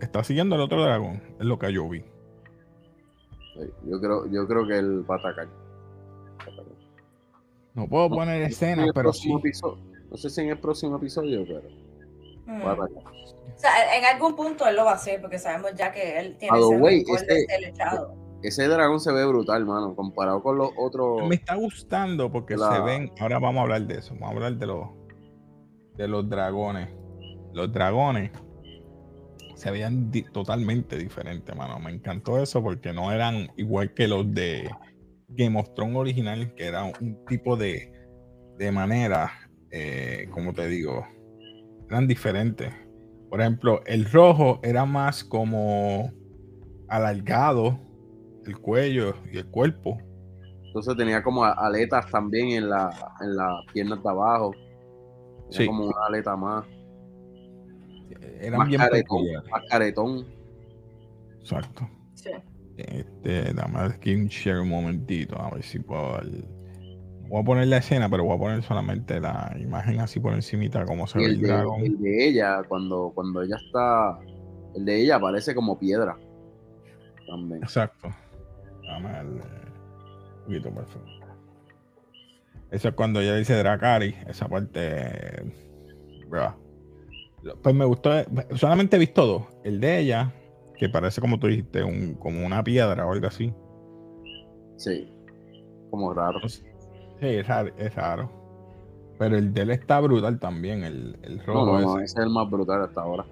Está 0.00 0.22
siguiendo 0.22 0.54
al 0.54 0.60
otro 0.62 0.82
dragón. 0.82 1.22
Es 1.38 1.46
lo 1.46 1.58
que 1.58 1.72
yo 1.72 1.88
vi. 1.88 2.00
Sí, 2.00 3.64
Yo 3.86 4.00
creo, 4.00 4.26
yo 4.26 4.46
creo 4.46 4.66
que 4.66 4.78
él 4.78 5.08
va 5.10 5.16
a 5.16 5.18
atacar. 5.18 5.48
No 7.74 7.88
puedo 7.88 8.08
poner 8.10 8.42
En 8.42 8.48
escenas, 8.48 8.90
pero 8.94 9.12
sí. 9.12 9.32
episodio- 9.32 9.78
no 10.10 10.16
sé 10.16 10.30
si 10.30 10.40
en 10.40 10.48
el 10.50 10.58
próximo 10.58 10.96
episodio, 10.96 11.44
pero 11.46 11.62
Mm. 12.46 12.64
va 12.64 12.70
a 12.70 12.72
atacar. 12.74 13.02
O 13.12 13.60
sea, 13.60 13.96
en 13.98 14.04
algún 14.04 14.36
punto 14.36 14.66
él 14.66 14.76
lo 14.76 14.84
va 14.84 14.92
a 14.92 14.94
hacer 14.94 15.20
porque 15.20 15.38
sabemos 15.38 15.72
ya 15.74 15.92
que 15.92 16.18
él 16.18 16.36
tiene 16.38 16.58
ese 16.58 16.76
way, 16.76 17.04
ese- 18.42 18.68
dragón 18.68 19.00
se 19.00 19.12
ve 19.12 19.26
brutal, 19.26 19.64
mano, 19.66 19.94
comparado 19.96 20.42
con 20.42 20.58
los 20.58 20.70
otros. 20.78 21.28
Me 21.28 21.34
está 21.34 21.56
gustando 21.56 22.30
porque 22.30 22.56
La- 22.56 22.72
se 22.76 22.80
ven. 22.82 23.12
Ahora 23.20 23.38
vamos 23.40 23.58
a 23.58 23.62
hablar 23.62 23.82
de 23.82 23.98
eso. 23.98 24.14
Vamos 24.14 24.30
a 24.30 24.34
hablar 24.34 24.54
de 24.56 24.66
los 24.66 24.88
de 25.96 26.06
los 26.08 26.28
dragones. 26.28 26.88
Los 27.58 27.72
dragones 27.72 28.30
se 29.56 29.70
veían 29.70 30.10
di- 30.10 30.22
totalmente 30.32 30.96
diferentes, 30.96 31.54
mano. 31.56 31.78
Me 31.80 31.90
encantó 31.90 32.40
eso 32.40 32.62
porque 32.62 32.92
no 32.92 33.10
eran 33.12 33.48
igual 33.56 33.92
que 33.92 34.06
los 34.08 34.32
de 34.32 34.70
Game 35.28 35.58
of 35.58 35.74
Thrones 35.74 35.96
original, 35.96 36.54
que 36.54 36.64
era 36.66 36.84
un 36.84 37.24
tipo 37.26 37.56
de, 37.56 37.92
de 38.56 38.72
manera, 38.72 39.30
eh, 39.70 40.28
como 40.30 40.52
te 40.52 40.68
digo, 40.68 41.04
eran 41.90 42.06
diferentes. 42.06 42.72
Por 43.28 43.40
ejemplo, 43.40 43.82
el 43.86 44.10
rojo 44.10 44.60
era 44.62 44.86
más 44.86 45.24
como 45.24 46.10
alargado 46.88 47.78
el 48.46 48.58
cuello 48.58 49.14
y 49.30 49.38
el 49.38 49.46
cuerpo. 49.50 49.98
Entonces 50.66 50.96
tenía 50.96 51.22
como 51.22 51.44
aletas 51.44 52.10
también 52.10 52.50
en 52.50 52.70
la, 52.70 52.90
en 53.20 53.36
las 53.36 53.64
piernas 53.72 54.02
de 54.02 54.08
abajo. 54.08 54.52
Tenía 55.50 55.58
Sí. 55.58 55.66
como 55.66 55.84
una 55.86 55.96
aleta 56.06 56.36
más. 56.36 56.64
Eran 58.40 58.60
más 58.60 58.68
bien 58.68 58.80
caretón, 58.80 59.02
peculiares. 59.02 59.50
más 59.50 59.62
caretón. 59.68 60.26
Exacto. 61.40 61.88
Sí. 62.14 62.30
Este, 62.76 63.52
dame 63.54 63.80
aquí 63.80 64.14
un 64.14 64.26
share 64.28 64.60
un 64.60 64.68
momentito, 64.68 65.40
a 65.40 65.50
ver 65.50 65.62
si 65.62 65.78
puedo. 65.80 66.20
Voy 67.28 67.40
a 67.42 67.44
poner 67.44 67.66
la 67.68 67.78
escena, 67.78 68.08
pero 68.08 68.24
voy 68.24 68.36
a 68.36 68.38
poner 68.38 68.62
solamente 68.62 69.20
la 69.20 69.54
imagen 69.58 70.00
así 70.00 70.20
por 70.20 70.32
encimita, 70.34 70.86
como 70.86 71.06
se 71.06 71.20
Y 71.20 71.22
ve 71.22 71.26
el 71.26 71.34
el 71.36 71.40
de, 71.42 71.48
dragón. 71.48 71.80
el 71.84 71.98
de 72.00 72.28
ella, 72.28 72.62
cuando, 72.68 73.12
cuando 73.14 73.42
ella 73.42 73.56
está. 73.56 74.18
El 74.74 74.84
de 74.84 75.02
ella 75.02 75.18
parece 75.20 75.54
como 75.54 75.78
piedra. 75.78 76.16
También. 77.26 77.62
Exacto. 77.62 78.08
Dame 78.84 79.20
el, 79.20 79.38
eh, 79.38 79.42
un 80.38 80.44
poquito 80.44 80.70
por 80.72 80.86
favor. 80.86 81.08
Eso 82.70 82.88
es 82.88 82.94
cuando 82.94 83.20
ella 83.20 83.34
dice 83.36 83.54
Dracari, 83.56 84.14
esa 84.26 84.48
parte. 84.48 84.80
eh. 84.80 85.52
Pues 87.56 87.74
me 87.74 87.84
gustó. 87.84 88.10
Solamente 88.54 88.96
he 88.96 88.98
visto 88.98 89.26
dos. 89.26 89.42
El 89.64 89.80
de 89.80 89.98
ella, 90.00 90.32
que 90.76 90.88
parece 90.88 91.20
como 91.20 91.38
tú 91.38 91.46
dijiste, 91.46 91.82
un, 91.82 92.14
como 92.14 92.44
una 92.44 92.62
piedra 92.64 93.06
o 93.06 93.12
algo 93.12 93.26
así. 93.26 93.52
Sí. 94.76 95.12
Como 95.90 96.12
raro. 96.14 96.40
Sí, 96.48 96.62
es 97.20 97.46
raro, 97.46 97.70
es 97.78 97.94
raro. 97.94 98.30
Pero 99.18 99.36
el 99.36 99.52
de 99.52 99.62
él 99.62 99.70
está 99.70 99.98
brutal 100.00 100.38
también, 100.38 100.84
el, 100.84 101.18
el 101.22 101.38
No, 101.38 101.42
rojo 101.44 101.66
no, 101.66 101.80
no, 101.80 101.94
ese. 101.96 102.04
ese 102.04 102.20
es 102.20 102.24
el 102.26 102.30
más 102.30 102.48
brutal 102.48 102.82
hasta 102.84 103.00
ahora. 103.00 103.26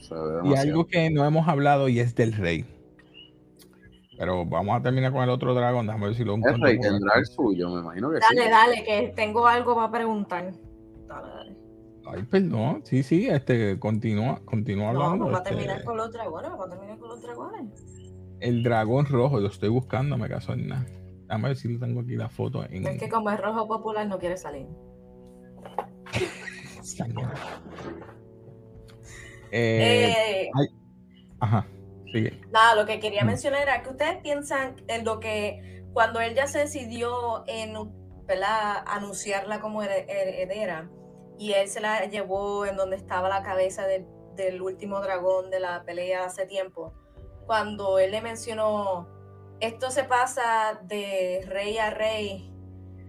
Se 0.00 0.14
ve 0.14 0.40
Y 0.44 0.54
algo 0.56 0.86
que 0.86 1.10
no 1.10 1.24
hemos 1.24 1.46
hablado 1.46 1.88
y 1.88 2.00
es 2.00 2.14
del 2.16 2.32
rey. 2.32 2.64
Pero 4.18 4.44
vamos 4.44 4.76
a 4.78 4.82
terminar 4.82 5.12
con 5.12 5.22
el 5.22 5.30
otro 5.30 5.54
dragón. 5.54 5.86
Déjame 5.86 6.06
ver 6.06 6.14
si 6.16 6.24
lo 6.24 6.34
El 6.34 6.38
encuentro. 6.40 6.64
rey 6.66 6.76
por 6.76 6.86
tendrá 6.88 7.14
el 7.18 7.26
suyo, 7.26 7.70
me 7.70 7.80
imagino 7.80 8.10
que 8.10 8.18
Dale, 8.18 8.42
sí. 8.44 8.50
dale, 8.50 8.84
que 8.84 9.12
tengo 9.14 9.46
algo 9.46 9.74
para 9.76 9.90
preguntar. 9.92 10.52
Dale, 11.10 11.28
dale. 11.28 11.56
Ay, 12.06 12.22
perdón. 12.24 12.80
Sí, 12.84 13.02
sí, 13.02 13.28
este, 13.28 13.78
continúa, 13.78 14.40
continúa 14.44 14.92
No, 14.92 15.02
hablando. 15.02 15.24
vamos 15.26 15.40
a 15.40 15.42
este, 15.42 15.50
terminar 15.50 15.84
con 15.84 15.96
los 15.96 16.12
dragones, 16.12 16.50
vamos 16.50 16.66
a 16.66 16.70
terminar 16.70 16.98
con 16.98 17.08
los 17.08 17.22
dragones. 17.22 17.84
El 18.40 18.62
dragón 18.62 19.06
rojo, 19.06 19.38
lo 19.38 19.48
estoy 19.48 19.68
buscando, 19.68 20.16
me 20.16 20.28
caso 20.28 20.54
en 20.54 20.68
nada. 20.68 20.86
Déjame 21.26 21.48
ver 21.48 21.56
si 21.56 21.78
tengo 21.78 22.00
aquí 22.00 22.16
la 22.16 22.28
foto 22.28 22.64
en. 22.64 22.86
Es 22.86 22.98
que 22.98 23.08
como 23.08 23.30
es 23.30 23.40
rojo 23.40 23.68
popular 23.68 24.06
no 24.06 24.18
quiere 24.18 24.36
salir. 24.36 24.66
Eh, 29.52 30.14
Eh, 30.46 30.50
Ajá, 31.40 31.66
sigue. 32.12 32.40
Nada, 32.52 32.74
lo 32.76 32.86
que 32.86 33.00
quería 33.00 33.24
mencionar 33.24 33.62
era 33.62 33.82
que 33.82 33.90
ustedes 33.90 34.18
piensan 34.22 34.76
en 34.88 35.04
lo 35.04 35.18
que 35.20 35.84
cuando 35.92 36.20
él 36.20 36.34
ya 36.34 36.46
se 36.46 36.60
decidió 36.60 37.44
en 37.48 37.74
¿verdad? 38.26 38.84
anunciarla 38.86 39.60
como 39.60 39.82
here- 39.82 40.06
heredera 40.08 40.88
y 41.40 41.54
él 41.54 41.68
se 41.68 41.80
la 41.80 42.04
llevó 42.04 42.66
en 42.66 42.76
donde 42.76 42.96
estaba 42.96 43.28
la 43.28 43.42
cabeza 43.42 43.86
del- 43.86 44.06
del 44.36 44.60
último 44.62 45.00
dragón 45.00 45.50
de 45.50 45.58
la 45.58 45.82
pelea 45.84 46.24
hace 46.26 46.46
tiempo, 46.46 46.92
cuando 47.46 47.98
él 47.98 48.10
le 48.12 48.20
mencionó, 48.20 49.08
esto 49.58 49.90
se 49.90 50.04
pasa 50.04 50.78
de 50.84 51.42
rey 51.48 51.78
a 51.78 51.90
rey, 51.90 52.52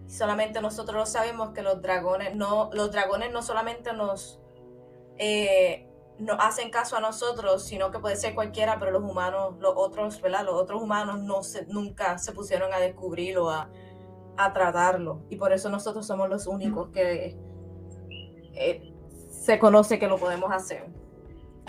solamente 0.07 0.61
nosotros 0.61 0.95
lo 0.95 1.05
sabemos 1.05 1.51
que 1.53 1.61
los 1.61 1.81
dragones 1.81 2.35
no, 2.35 2.69
los 2.73 2.91
dragones 2.91 3.31
no 3.31 3.41
solamente 3.41 3.93
nos... 3.93 4.39
eh, 5.17 5.87
no 6.19 6.33
hacen 6.39 6.69
caso 6.69 6.95
a 6.97 6.99
nosotros, 6.99 7.63
sino 7.65 7.89
que 7.89 7.97
puede 7.99 8.15
ser 8.15 8.35
cualquiera, 8.35 8.77
pero 8.79 8.91
los 8.91 9.01
humanos, 9.03 9.55
los 9.59 9.73
otros, 9.75 10.21
¿verdad? 10.21 10.45
Los 10.45 10.53
otros 10.55 10.81
humanos 10.81 11.19
no 11.19 11.41
se, 11.41 11.65
nunca 11.65 12.17
se 12.19 12.31
pusieron 12.31 12.71
a 12.73 12.79
descubrirlo, 12.79 13.49
a, 13.49 13.69
a 14.37 14.53
tratarlo. 14.53 15.23
Y 15.29 15.37
por 15.37 15.51
eso 15.51 15.69
nosotros 15.69 16.05
somos 16.05 16.29
los 16.29 16.45
únicos 16.45 16.89
que 16.89 17.37
eh, 18.53 18.93
se 19.29 19.59
conoce 19.59 19.99
que 19.99 20.07
lo 20.07 20.17
podemos 20.17 20.51
hacer. 20.51 20.85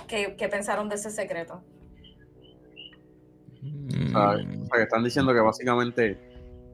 ¿Qué, 0.08 0.36
qué 0.36 0.48
pensaron 0.48 0.88
de 0.88 0.96
ese 0.96 1.10
secreto? 1.10 1.62
O 3.62 4.10
sea, 4.10 4.32
Mm, 4.32 4.62
o 4.62 4.66
sea, 4.66 4.76
que 4.76 4.82
están 4.82 5.04
diciendo 5.04 5.32
que 5.32 5.40
básicamente 5.40 6.18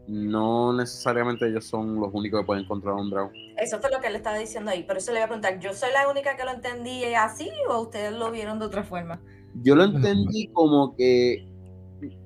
no 0.06 0.72
necesariamente 0.72 1.46
ellos 1.46 1.66
son 1.66 1.96
los 2.00 2.08
únicos 2.14 2.40
que 2.40 2.46
pueden 2.46 2.66
controlar 2.66 3.02
un 3.02 3.10
dragón. 3.10 3.32
Eso 3.58 3.78
fue 3.78 3.90
lo 3.90 4.00
que 4.00 4.06
él 4.06 4.16
estaba 4.16 4.38
diciendo 4.38 4.70
ahí. 4.70 4.84
Pero 4.86 4.98
eso 4.98 5.12
le 5.12 5.18
voy 5.18 5.24
a 5.24 5.26
preguntar, 5.26 5.60
¿yo 5.60 5.74
soy 5.74 5.90
la 5.92 6.08
única 6.08 6.36
que 6.36 6.44
lo 6.44 6.52
entendí 6.52 7.04
así 7.14 7.50
o 7.68 7.82
ustedes 7.82 8.12
lo 8.12 8.30
vieron 8.30 8.58
de 8.58 8.64
otra 8.64 8.84
forma? 8.84 9.20
Yo 9.62 9.76
lo 9.76 9.84
entendí 9.84 10.48
como 10.52 10.96
que 10.96 11.46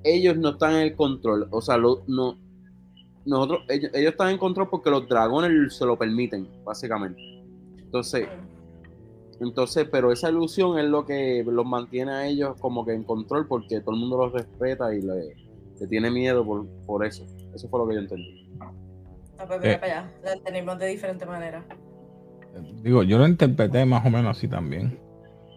ellos 0.03 0.37
no 0.37 0.51
están 0.51 0.75
en 0.75 0.81
el 0.81 0.95
control. 0.95 1.47
O 1.51 1.61
sea, 1.61 1.75
lo, 1.75 2.03
no, 2.07 2.37
nosotros, 3.25 3.63
ellos, 3.67 3.91
ellos 3.93 4.11
están 4.11 4.29
en 4.29 4.37
control 4.37 4.69
porque 4.69 4.89
los 4.89 5.07
dragones 5.09 5.75
se 5.75 5.85
lo 5.85 5.97
permiten, 5.97 6.47
básicamente. 6.63 7.21
Entonces, 7.93 8.27
entonces, 9.39 9.87
pero 9.91 10.11
esa 10.11 10.31
ilusión 10.31 10.79
es 10.79 10.85
lo 10.85 11.05
que 11.05 11.43
los 11.45 11.63
mantiene 11.63 12.11
a 12.11 12.25
ellos 12.25 12.55
como 12.59 12.83
que 12.83 12.91
en 12.91 13.03
control 13.03 13.45
porque 13.47 13.81
todo 13.81 13.93
el 13.93 14.01
mundo 14.01 14.17
los 14.17 14.33
respeta 14.33 14.95
y 14.95 15.01
le, 15.03 15.35
le 15.79 15.87
tiene 15.87 16.09
miedo 16.09 16.43
por, 16.43 16.67
por 16.87 17.05
eso. 17.05 17.23
Eso 17.53 17.69
fue 17.69 17.79
lo 17.79 17.87
que 17.87 17.93
yo 17.93 17.99
entendí. 17.99 18.49
No, 18.57 19.45
pues 19.47 19.61
mira 19.61 19.79
para 19.79 19.99
allá, 19.99 20.11
lo 20.23 20.31
entendimos 20.31 20.79
de 20.79 20.87
diferente 20.87 21.23
manera. 21.27 21.63
Digo, 22.81 23.03
yo 23.03 23.19
lo 23.19 23.27
interpreté 23.27 23.85
más 23.85 24.03
o 24.03 24.09
menos 24.09 24.37
así 24.37 24.47
también. 24.47 24.99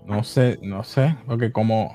No 0.04 0.22
sé, 0.22 0.58
no 0.60 0.84
sé, 0.84 1.16
porque 1.26 1.52
como 1.52 1.90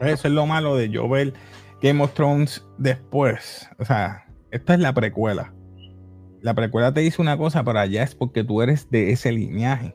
eso 0.00 0.28
es 0.28 0.34
lo 0.34 0.44
malo 0.44 0.76
de 0.76 0.90
yo 0.90 1.08
ver 1.08 1.32
Game 1.80 2.04
of 2.04 2.12
Thrones 2.12 2.62
después. 2.76 3.66
O 3.78 3.86
sea, 3.86 4.26
esta 4.50 4.74
es 4.74 4.80
la 4.80 4.92
precuela. 4.92 5.54
La 6.40 6.54
precuela 6.54 6.92
te 6.92 7.00
dice 7.00 7.20
una 7.20 7.36
cosa, 7.36 7.64
pero 7.64 7.78
allá 7.80 8.02
es 8.02 8.14
porque 8.14 8.44
tú 8.44 8.62
eres 8.62 8.90
de 8.90 9.10
ese 9.10 9.32
linaje 9.32 9.94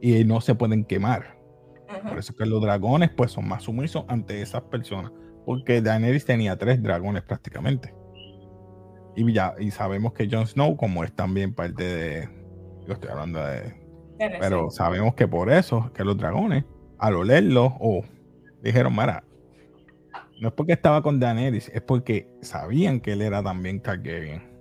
y 0.00 0.24
no 0.24 0.40
se 0.40 0.54
pueden 0.54 0.84
quemar. 0.84 1.36
Por 2.08 2.18
eso 2.18 2.32
es 2.32 2.38
que 2.38 2.46
los 2.46 2.60
dragones 2.60 3.10
pues 3.10 3.32
son 3.32 3.48
más 3.48 3.64
sumisos 3.64 4.04
ante 4.08 4.42
esas 4.42 4.62
personas. 4.62 5.12
Porque 5.44 5.80
Daenerys 5.80 6.24
tenía 6.24 6.56
tres 6.56 6.82
dragones 6.82 7.22
prácticamente. 7.22 7.94
Y 9.14 9.32
ya, 9.32 9.54
y 9.58 9.70
sabemos 9.70 10.12
que 10.12 10.28
Jon 10.30 10.46
Snow, 10.46 10.76
como 10.76 11.04
es 11.04 11.12
también 11.12 11.54
parte 11.54 11.82
de. 11.84 12.28
Yo 12.86 12.94
estoy 12.94 13.10
hablando 13.10 13.44
de. 13.44 13.74
Pero 14.18 14.70
sí. 14.70 14.76
sabemos 14.76 15.14
que 15.14 15.28
por 15.28 15.50
eso, 15.50 15.90
que 15.94 16.04
los 16.04 16.16
dragones, 16.16 16.64
al 16.98 17.14
olerlo, 17.14 17.76
o 17.80 18.02
dijeron, 18.62 18.94
Mara, 18.94 19.24
no 20.40 20.48
es 20.48 20.54
porque 20.54 20.72
estaba 20.72 21.02
con 21.02 21.18
Daenerys, 21.18 21.70
es 21.70 21.80
porque 21.80 22.28
sabían 22.42 23.00
que 23.00 23.12
él 23.12 23.22
era 23.22 23.42
también 23.42 23.80
Targaryen. 23.80 24.55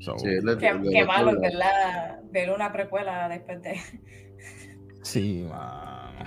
So, 0.00 0.16
Sí, 0.18 0.26
Qué, 0.58 1.04
malo, 1.04 1.32
lado. 1.32 1.40
¿verdad? 1.40 2.20
Ver 2.30 2.50
una 2.50 2.72
precuela 2.72 3.28
después 3.28 3.62
de. 3.62 3.74
Sí, 5.02 5.46
mano. 5.48 6.24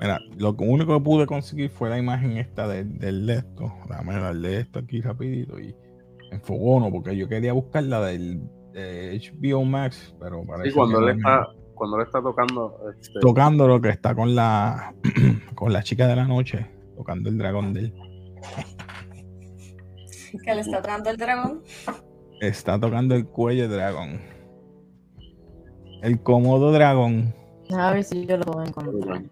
Mira, 0.00 0.18
lo 0.36 0.50
único 0.58 0.98
que 0.98 1.04
pude 1.04 1.26
conseguir 1.26 1.70
fue 1.70 1.88
la 1.88 1.98
imagen 1.98 2.38
esta 2.38 2.66
del, 2.66 2.98
del 2.98 3.26
de 3.26 3.34
esto. 3.34 3.72
Déjame 3.88 4.14
darle 4.18 4.60
esto 4.60 4.80
aquí 4.80 5.00
rapidito 5.00 5.60
y 5.60 5.74
en 6.32 6.40
fogono, 6.42 6.90
porque 6.90 7.16
yo 7.16 7.28
quería 7.28 7.52
buscar 7.52 7.84
la 7.84 8.00
del 8.00 8.40
de 8.72 9.20
HBO 9.20 9.64
Max, 9.64 10.14
pero 10.18 10.42
parece 10.44 10.70
Sí, 10.70 10.76
cuando 10.76 10.98
que 10.98 11.04
él 11.04 11.10
no 11.10 11.14
me- 11.14 11.20
está, 11.20 11.48
cuando 11.74 11.96
él 11.98 12.02
está 12.06 12.22
tocando, 12.22 12.78
este, 12.98 13.20
tocando 13.20 13.68
lo 13.68 13.80
que 13.80 13.90
está 13.90 14.14
con 14.14 14.34
la 14.34 14.94
con 15.54 15.72
la 15.72 15.82
chica 15.82 16.06
de 16.08 16.16
la 16.16 16.24
noche, 16.26 16.66
tocando 16.96 17.28
el 17.28 17.38
dragón 17.38 17.72
de 17.74 17.80
él. 17.80 17.94
que 20.44 20.54
le 20.54 20.60
está 20.62 20.80
tocando 20.82 21.10
el 21.10 21.16
dragón. 21.16 21.62
Está 22.40 22.78
tocando 22.80 23.14
el 23.14 23.26
cuello 23.26 23.68
dragón. 23.68 24.20
El 26.02 26.22
cómodo 26.22 26.72
dragón. 26.72 27.34
A 27.76 27.92
ver 27.92 28.04
si 28.04 28.26
yo 28.26 28.36
lo 28.38 28.44
puedo 28.44 28.64
encontrar. 28.64 29.22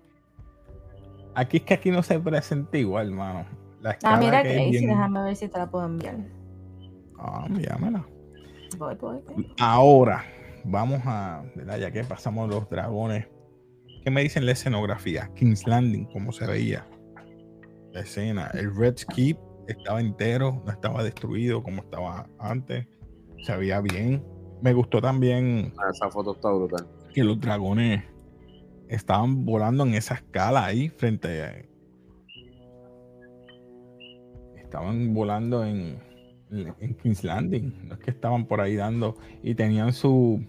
Aquí 1.35 1.59
es 1.59 1.63
que 1.63 1.75
aquí 1.75 1.91
no 1.91 2.03
se 2.03 2.19
presenta 2.21 2.77
igual, 2.77 3.09
hermano. 3.09 3.47
Ah, 4.03 4.17
mira 4.19 4.43
que 4.43 4.71
bien- 4.71 4.89
déjame 4.89 5.23
ver 5.23 5.37
si 5.37 5.49
te 5.49 5.59
la 5.59 5.71
puedo 5.71 5.87
enviar. 5.87 6.17
Ah, 7.19 7.45
envíamela. 7.49 8.07
Voy, 8.77 8.95
voy, 8.97 9.19
voy. 9.27 9.55
Ahora, 9.59 10.25
vamos 10.65 11.01
a, 11.05 11.43
¿verdad? 11.55 11.79
ya 11.79 11.91
que 11.91 12.05
pasamos 12.05 12.49
los 12.49 12.69
dragones, 12.69 13.27
¿qué 14.05 14.11
me 14.11 14.21
dicen 14.23 14.45
la 14.47 14.53
escenografía? 14.53 15.31
King's 15.35 15.67
Landing, 15.67 16.05
cómo 16.13 16.33
se 16.33 16.47
veía 16.47 16.87
la 17.93 18.01
escena. 18.01 18.51
El 18.53 18.75
Red 18.77 18.97
Keep 19.15 19.39
estaba 19.69 20.01
entero, 20.01 20.63
no 20.67 20.71
estaba 20.73 21.03
destruido 21.03 21.63
como 21.63 21.83
estaba 21.83 22.29
antes, 22.39 22.87
se 23.43 23.57
veía 23.57 23.81
bien. 23.81 24.23
Me 24.63 24.73
gustó 24.73 25.01
también 25.01 25.73
ah, 25.79 25.91
esa 25.93 26.11
foto 26.11 26.33
está 26.33 26.51
brutal. 26.51 26.87
que 27.15 27.23
los 27.25 27.41
dragones 27.41 28.03
estaban 28.89 29.45
volando 29.45 29.85
en 29.85 29.95
esa 29.95 30.15
escala 30.15 30.65
ahí 30.65 30.89
frente 30.89 31.43
a... 31.43 31.65
Estaban 34.57 35.15
volando 35.15 35.65
en, 35.65 35.99
en, 36.51 36.75
en 36.81 36.95
King's 36.97 37.25
Landing. 37.25 37.89
No 37.89 37.95
es 37.95 38.01
que 38.01 38.11
estaban 38.11 38.47
por 38.47 38.61
ahí 38.61 38.77
dando... 38.77 39.17
Y 39.43 39.55
tenían 39.55 39.93
su 39.93 40.45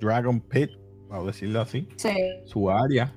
Dragon 0.00 0.40
Pit, 0.40 0.70
vamos 1.08 1.24
a 1.24 1.26
decirlo 1.28 1.60
así, 1.60 1.88
Sí. 1.96 2.10
su 2.44 2.70
área. 2.70 3.14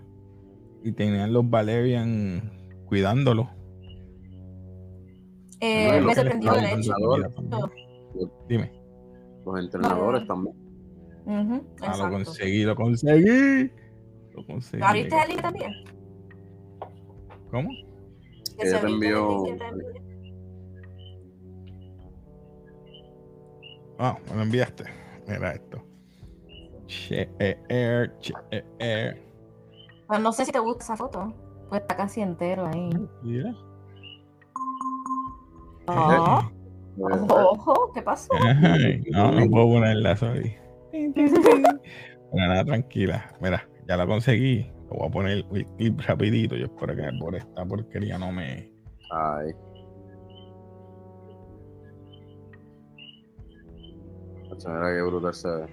Y 0.84 0.92
tenían 0.94 1.32
los 1.34 1.50
Valerian 1.50 2.52
cuidándolo. 2.86 3.50
Eh, 5.62 6.02
me 6.02 6.14
sorprendió 6.14 6.52
estaban 6.54 6.80
hecho. 6.80 6.94
Dime. 8.50 8.72
Los 9.46 9.60
entrenadores 9.60 10.26
también. 10.28 10.56
Ah, 11.82 11.96
lo 11.98 12.10
conseguí, 12.10 12.64
lo 12.64 12.76
conseguí. 12.76 13.72
Lo 14.34 14.46
conseguí. 14.46 14.84
¿Abriste 14.84 15.16
el 15.22 15.30
link 15.30 15.42
también? 15.42 15.74
¿Cómo? 17.52 17.70
Que 18.58 18.68
Ella 18.68 18.82
te 18.82 18.88
envió-. 18.88 19.46
Ah, 24.00 24.18
me 24.30 24.36
lo 24.36 24.42
enviaste. 24.44 24.84
Mira 25.28 25.54
esto. 25.54 25.82
Che, 26.88 27.30
eh, 27.40 27.58
air, 27.70 28.18
che, 28.20 28.34
eh, 28.52 28.66
air. 28.80 29.24
Pues 30.08 30.20
no 30.20 30.32
sé 30.34 30.46
si 30.46 30.52
te 30.52 30.60
gusta 30.60 30.84
esa 30.84 30.98
foto. 30.98 31.34
Pues 31.70 31.82
está 31.82 31.96
casi 31.96 32.22
entero 32.22 32.66
ahí. 32.66 32.90
Mira. 33.22 33.56
Ah, 35.88 36.50
Eh, 36.52 36.63
ojo, 37.00 37.92
¿qué 37.94 38.02
pasó? 38.02 38.34
Ay, 38.42 39.04
no, 39.12 39.32
no 39.32 39.50
puedo 39.50 39.68
ponerla, 39.68 40.16
sorry. 40.16 40.56
Bueno, 42.32 42.48
nada, 42.48 42.66
tranquila. 42.66 43.32
Mira, 43.42 43.68
ya 43.88 43.98
la 43.98 44.08
conseguí. 44.08 44.72
Lo 44.90 44.98
voy 44.98 45.08
a 45.08 45.12
poner 45.12 45.32
el 45.52 45.66
clip 45.78 46.00
rapidito. 46.02 46.56
Yo 46.56 46.66
espero 46.66 46.96
que 46.96 47.04
por 47.20 47.36
esta 47.36 47.66
porquería 47.66 48.18
no 48.18 48.32
me. 48.32 48.72
Ay. 49.12 49.54
Mira 54.66 54.94
qué 54.96 55.02
brutal 55.02 55.34
se 55.34 55.50
ve. 55.50 55.66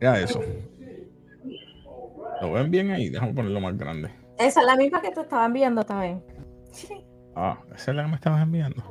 Mira 0.00 0.20
eso. 0.20 0.40
Lo 2.42 2.52
ven 2.52 2.70
bien 2.70 2.90
ahí. 2.90 3.08
Déjame 3.08 3.34
ponerlo 3.34 3.60
más 3.60 3.76
grande. 3.76 4.10
Esa 4.38 4.60
es 4.60 4.66
la 4.66 4.76
misma 4.76 5.02
que 5.02 5.10
te 5.10 5.20
estaba 5.20 5.46
enviando 5.46 5.84
también. 5.84 6.22
Sí. 6.72 6.94
Ah, 7.36 7.58
esa 7.74 7.90
es 7.90 7.96
la 7.96 8.04
que 8.04 8.08
me 8.08 8.16
estabas 8.16 8.42
enviando. 8.42 8.82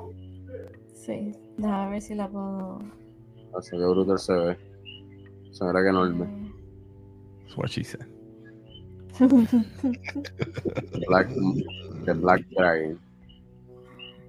Sí. 0.94 1.32
Déjame 1.58 1.92
ver 1.92 2.02
si 2.02 2.16
la 2.16 2.28
puedo. 2.30 2.80
Macho, 3.54 3.72
qué 3.72 3.86
brutal 3.86 4.20
se 4.20 4.34
ve. 4.34 4.58
Se 5.52 5.66
mira 5.66 5.82
que 5.82 5.90
enorme. 5.90 6.26
That's 7.42 7.58
what 7.58 7.70
she 7.70 7.84
said. 7.84 8.06
Black, 11.08 11.28
the 12.06 12.14
Black 12.14 12.46
Dragon. 12.52 13.00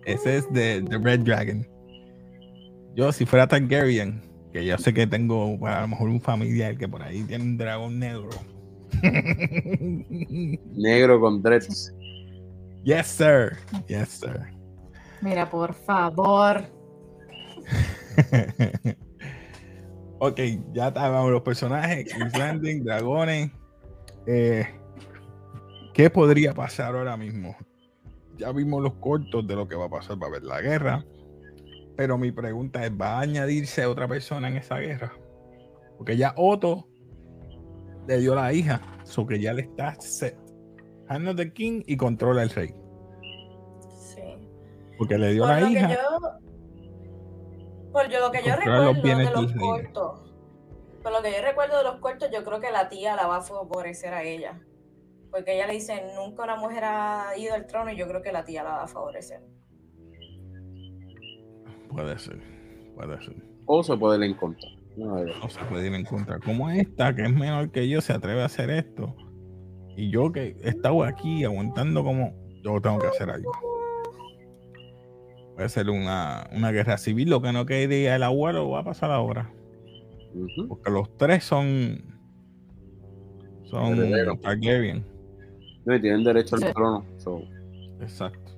Ese 0.07 0.39
es 0.39 0.53
de, 0.53 0.81
de 0.81 0.99
Red 0.99 1.21
Dragon. 1.21 1.67
Yo, 2.97 3.13
si 3.13 3.25
fuera 3.25 3.47
Targaryen, 3.47 4.21
que 4.53 4.65
yo 4.65 4.77
sé 4.79 4.93
que 4.93 5.07
tengo 5.07 5.57
bueno, 5.57 5.77
a 5.77 5.81
lo 5.83 5.89
mejor 5.89 6.09
un 6.09 6.21
familiar 6.21 6.77
que 6.77 6.89
por 6.89 7.03
ahí 7.03 7.23
tiene 7.23 7.45
un 7.45 7.57
dragón 7.57 7.99
negro. 8.01 8.31
Negro 10.75 11.21
con 11.21 11.41
dreads. 11.43 11.95
Yes, 12.85 13.07
sir. 13.07 13.57
Yes, 13.87 14.09
sir. 14.09 14.47
Mira, 15.21 15.51
por 15.51 15.75
favor. 15.75 16.65
ok, 20.19 20.41
ya 20.73 20.89
estábamos 20.89 21.31
los 21.31 21.43
personajes, 21.43 22.13
King's 22.13 22.37
Landing, 22.37 22.85
dragones. 22.85 23.51
Eh, 24.27 24.67
¿Qué 25.95 26.09
podría 26.11 26.55
pasar 26.55 26.95
ahora 26.95 27.17
mismo? 27.17 27.57
Ya 28.39 28.53
vimos 28.53 28.83
los 28.83 28.95
cortos 28.95 29.47
de 29.47 29.55
lo 29.55 29.69
que 29.69 29.77
va 29.77 29.87
a 29.87 29.91
pasar, 29.91 30.17
va 30.23 30.27
a 30.27 30.31
haber 30.31 30.45
la 30.45 30.61
guerra. 30.61 31.05
Pero 31.97 32.17
mi 32.17 32.33
pregunta 32.33 32.85
es, 32.87 32.93
¿va 32.93 33.19
a 33.19 33.21
añadirse 33.21 33.85
otra 33.85 34.09
persona 34.09 34.49
en 34.49 34.57
esa 34.57 34.79
guerra? 34.79 35.13
Porque 35.99 36.17
ya 36.17 36.33
Otto 36.37 36.89
le 38.09 38.19
dio 38.19 38.35
la 38.35 38.53
hija, 38.55 38.81
so 39.05 39.27
que 39.27 39.39
ya 39.39 39.53
le 39.53 39.63
está 39.63 39.95
set. 40.01 40.50
Hand 41.11 41.29
of 41.29 41.37
the 41.37 41.53
King 41.53 41.83
y 41.87 41.97
controla 41.97 42.43
el 42.45 42.51
rey. 42.51 42.73
Sí. 43.99 44.23
Porque 44.97 45.19
le 45.19 45.33
dio 45.33 45.43
Por 45.43 45.51
la 45.51 45.61
lo 45.61 45.67
que 45.67 45.73
hija. 45.73 45.89
yo, 45.91 46.19
por 47.93 48.09
yo- 48.09 48.21
lo 48.21 48.31
que 48.31 48.43
yo 48.45 48.51
los 48.51 48.59
recuerdo 48.65 49.19
de 49.19 49.25
los 49.43 49.53
cortos, 49.55 50.21
por 51.03 51.13
lo 51.13 51.23
que 51.23 51.33
yo 51.33 51.43
recuerdo 51.43 51.79
de 51.79 51.85
los 51.85 51.97
cortos, 51.97 52.31
yo 52.33 52.45
creo 52.45 52.61
que 52.61 52.71
la 52.71 52.89
tía 52.89 53.17
la 53.17 53.27
va 53.27 53.39
a 53.39 53.43
favorecer 53.43 54.15
a 54.15 54.23
ella. 54.23 54.61
Porque 55.33 55.55
ella 55.55 55.67
le 55.67 55.75
dice, 55.75 56.01
nunca 56.17 56.45
una 56.45 56.57
mujer 56.57 56.85
ha 56.85 57.37
ido 57.37 57.55
al 57.55 57.67
trono 57.67 57.91
y 57.91 57.97
yo 57.97 58.07
creo 58.07 58.23
que 58.23 58.31
la 58.33 58.45
tía 58.45 58.63
la 58.63 58.71
va 58.71 58.83
a 58.85 58.89
favorecer. 58.89 59.41
Puede 61.89 62.19
ser. 62.19 62.41
Puede 62.95 63.21
ser. 63.25 63.35
O 63.67 63.83
se 63.83 63.97
puede 63.97 64.19
ir 64.19 64.25
en 64.31 64.35
contra. 64.37 64.69
Dos. 64.97 65.27
No 65.43 65.49
se 65.49 65.61
puede 65.65 65.87
ir 65.89 65.95
en 65.95 66.05
contra. 66.05 66.39
Como 66.41 66.69
esta, 66.71 67.15
que 67.15 67.23
es 67.23 67.33
menor 67.33 67.71
que 67.71 67.89
yo, 67.89 68.01
se 68.01 68.13
atreve 68.13 68.43
a 68.43 68.47
hacer 68.47 68.71
esto. 68.71 69.15
Y 70.01 70.11
yo 70.11 70.33
que 70.33 70.57
he 70.63 70.69
estado 70.71 71.05
aquí 71.05 71.45
aguantando 71.45 72.03
como 72.03 72.33
yo 72.63 72.81
tengo 72.81 72.99
que 72.99 73.09
hacer 73.09 73.29
algo. 73.29 73.53
Puede 75.55 75.69
ser 75.69 75.91
una, 75.91 76.49
una 76.57 76.71
guerra 76.73 76.97
civil. 76.97 77.29
Lo 77.29 77.43
que 77.43 77.53
no 77.53 77.67
quería 77.67 78.17
el 78.17 78.23
abuelo 78.23 78.71
va 78.71 78.81
a 78.81 78.85
pasar 78.85 79.11
ahora. 79.11 79.53
Porque 80.69 80.91
los 80.91 81.15
tres 81.19 81.45
son. 81.45 82.03
Son. 83.65 83.95
Targaryen. 84.41 85.05
No, 85.85 85.95
y 85.97 86.01
tienen 86.01 86.25
derecho 86.25 86.57
al 86.57 86.63
Sí. 86.63 86.69
trono. 86.73 87.05
so. 87.19 87.43
Exacto. 88.01 88.53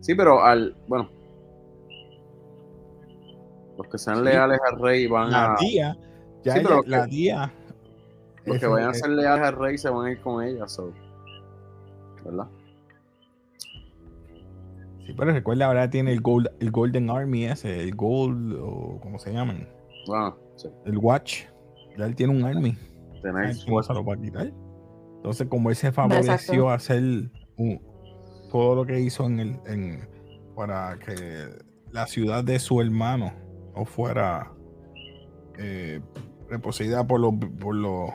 Sí, 0.00 0.16
pero 0.16 0.42
al. 0.42 0.74
Bueno. 0.88 1.08
Los 3.78 3.86
que 3.86 3.98
sean 3.98 4.16
Sí. 4.18 4.24
leales 4.24 4.58
al 4.68 4.80
rey 4.80 5.06
van 5.06 5.30
La 5.30 5.52
a. 5.52 5.56
tía. 5.56 5.96
Ya 6.42 6.54
Sí, 6.54 6.58
ella- 6.58 6.68
pero 6.68 6.82
la 6.86 7.04
que- 7.04 7.10
tía. 7.10 7.52
Los 8.48 8.58
que 8.58 8.66
eso 8.66 8.72
vayan 8.72 8.90
a 8.90 8.94
ser 8.94 9.10
leales 9.10 9.46
al 9.46 9.56
rey 9.56 9.78
se 9.78 9.90
van 9.90 10.06
a 10.06 10.10
ir 10.12 10.20
con 10.20 10.42
ella. 10.44 10.66
So. 10.68 10.92
¿Verdad? 12.24 12.48
Sí, 15.06 15.14
pero 15.16 15.32
recuerda, 15.32 15.66
ahora 15.66 15.88
tiene 15.88 16.12
el, 16.12 16.20
gold, 16.20 16.48
el 16.60 16.70
Golden 16.70 17.08
Army 17.08 17.44
ese, 17.46 17.82
el 17.82 17.94
Gold, 17.94 18.58
o 18.60 19.00
como 19.00 19.18
se 19.18 19.32
llaman, 19.32 19.66
sí. 20.56 20.68
el 20.84 20.98
Watch. 20.98 21.44
Ya 21.96 22.04
él 22.04 22.14
tiene 22.14 22.34
un 22.36 22.44
Army. 22.44 22.76
Tenéis. 23.22 23.64
¿Quién 23.64 23.82
se 23.82 23.94
lo 23.94 24.04
va 24.04 24.14
a 24.14 24.16
quitar? 24.18 24.52
Entonces, 25.16 25.48
como 25.48 25.70
él 25.70 25.76
se 25.76 25.90
favoreció 25.92 26.68
a 26.68 26.74
hacer 26.74 27.02
un- 27.56 27.80
todo 28.52 28.76
lo 28.76 28.86
que 28.86 29.00
hizo 29.00 29.24
en 29.26 29.40
el, 29.40 29.60
en, 29.66 30.08
para 30.54 30.98
que 30.98 31.48
la 31.90 32.06
ciudad 32.06 32.44
de 32.44 32.58
su 32.58 32.80
hermano 32.80 33.32
no 33.74 33.84
fuera 33.84 34.52
eh, 35.58 36.00
reposeída 36.48 37.06
por 37.06 37.20
los 37.20 37.34
por 37.60 37.74
los 37.74 38.10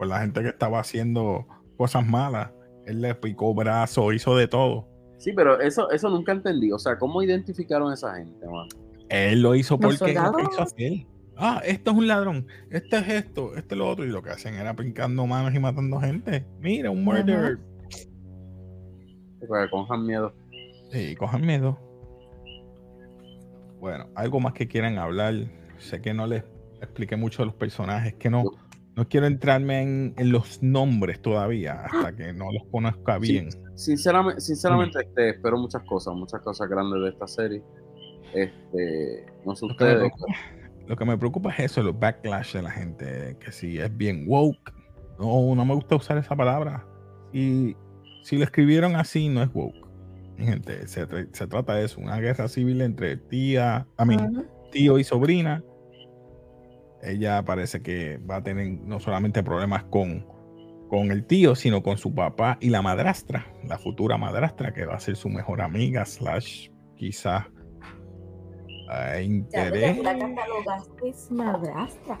por 0.00 0.06
la 0.06 0.20
gente 0.20 0.40
que 0.40 0.48
estaba 0.48 0.80
haciendo 0.80 1.46
cosas 1.76 2.06
malas. 2.06 2.50
Él 2.86 3.02
le 3.02 3.14
picó 3.14 3.52
brazo, 3.52 4.14
hizo 4.14 4.34
de 4.34 4.48
todo. 4.48 4.88
Sí, 5.18 5.30
pero 5.36 5.60
eso, 5.60 5.90
eso 5.90 6.08
nunca 6.08 6.32
entendí. 6.32 6.72
O 6.72 6.78
sea, 6.78 6.98
¿cómo 6.98 7.22
identificaron 7.22 7.90
a 7.90 7.94
esa 7.94 8.14
gente, 8.14 8.46
man? 8.46 8.66
Él 9.10 9.42
lo 9.42 9.54
hizo 9.54 9.78
porque 9.78 10.14
lo 10.14 10.32
quiso 10.48 10.62
hacer. 10.62 11.06
Ah, 11.36 11.60
esto 11.66 11.90
es 11.90 11.96
un 11.98 12.08
ladrón, 12.08 12.46
este 12.70 12.96
es 12.96 13.08
esto, 13.08 13.54
este 13.56 13.74
es 13.74 13.78
lo 13.78 13.90
otro. 13.90 14.06
Y 14.06 14.08
lo 14.08 14.22
que 14.22 14.30
hacen 14.30 14.54
era 14.54 14.72
brincando 14.72 15.26
manos 15.26 15.54
y 15.54 15.58
matando 15.58 16.00
gente. 16.00 16.46
Mira, 16.60 16.90
un 16.90 17.04
murder. 17.04 17.58
Porque 19.46 19.70
cojan 19.70 20.06
miedo. 20.06 20.32
Sí, 20.92 21.14
cojan 21.14 21.44
miedo. 21.44 21.78
Bueno, 23.78 24.08
algo 24.14 24.40
más 24.40 24.54
que 24.54 24.66
quieran 24.66 24.96
hablar. 24.96 25.34
Sé 25.76 26.00
que 26.00 26.14
no 26.14 26.26
les 26.26 26.42
expliqué 26.80 27.16
mucho 27.16 27.42
de 27.42 27.46
los 27.46 27.54
personajes, 27.54 28.14
que 28.14 28.30
no, 28.30 28.44
no 28.96 29.08
quiero 29.08 29.26
entrarme 29.26 29.82
en, 29.82 30.14
en 30.18 30.32
los 30.32 30.62
nombres 30.62 31.20
todavía 31.22 31.82
hasta 31.86 32.14
que 32.14 32.32
no 32.32 32.50
los 32.52 32.64
conozca 32.70 33.18
Sí. 33.20 33.32
bien. 33.32 33.48
Sinceramente, 33.76 34.40
sinceramente 34.40 34.98
este, 35.00 35.30
espero 35.30 35.56
muchas 35.58 35.82
cosas, 35.84 36.14
muchas 36.14 36.40
cosas 36.42 36.68
grandes 36.68 37.00
de 37.02 37.08
esta 37.10 37.26
serie. 37.26 37.62
Este, 38.34 39.26
no 39.44 39.56
sé 39.56 39.66
Lo 39.66 39.76
que, 39.76 39.84
me 39.84 39.90
ustedes. 39.92 39.96
preocupa, 40.12 40.34
lo 40.86 40.96
que 40.96 41.04
me 41.04 41.18
preocupa 41.18 41.50
es 41.52 41.60
eso, 41.60 41.82
los 41.82 41.98
backlash 41.98 42.54
de 42.54 42.62
la 42.62 42.70
gente, 42.70 43.36
que 43.40 43.52
si 43.52 43.78
es 43.78 43.96
bien 43.96 44.24
woke. 44.28 44.72
No, 45.18 45.54
no 45.54 45.64
me 45.64 45.74
gusta 45.74 45.96
usar 45.96 46.18
esa 46.18 46.34
palabra. 46.36 46.86
Y 47.32 47.76
si 48.22 48.36
lo 48.38 48.44
escribieron 48.44 48.96
así, 48.96 49.28
no 49.28 49.42
es 49.42 49.50
woke. 49.54 49.86
Mi 50.36 50.46
Gente, 50.46 50.86
se, 50.88 51.06
se 51.32 51.46
trata 51.46 51.74
de 51.74 51.84
eso, 51.84 52.00
una 52.00 52.18
guerra 52.18 52.48
civil 52.48 52.80
entre 52.80 53.16
tía, 53.16 53.86
a 53.96 54.04
mí, 54.04 54.16
tío 54.72 54.98
y 54.98 55.04
sobrina. 55.04 55.62
Ella 57.02 57.42
parece 57.44 57.82
que 57.82 58.18
va 58.18 58.36
a 58.36 58.42
tener 58.42 58.68
no 58.82 59.00
solamente 59.00 59.42
problemas 59.42 59.84
con, 59.84 60.26
con 60.88 61.10
el 61.10 61.24
tío, 61.26 61.54
sino 61.54 61.82
con 61.82 61.96
su 61.96 62.14
papá 62.14 62.58
y 62.60 62.68
la 62.70 62.82
madrastra, 62.82 63.46
la 63.64 63.78
futura 63.78 64.18
madrastra, 64.18 64.72
que 64.74 64.84
va 64.84 64.94
a 64.96 65.00
ser 65.00 65.16
su 65.16 65.28
mejor 65.28 65.62
amiga, 65.62 66.04
slash, 66.04 66.68
quizás 66.96 67.46
eh, 68.92 69.14
Ya, 69.14 69.22
interés. 69.22 69.96
ya. 70.02 70.16
Es 71.06 71.30
madrastra. 71.30 72.18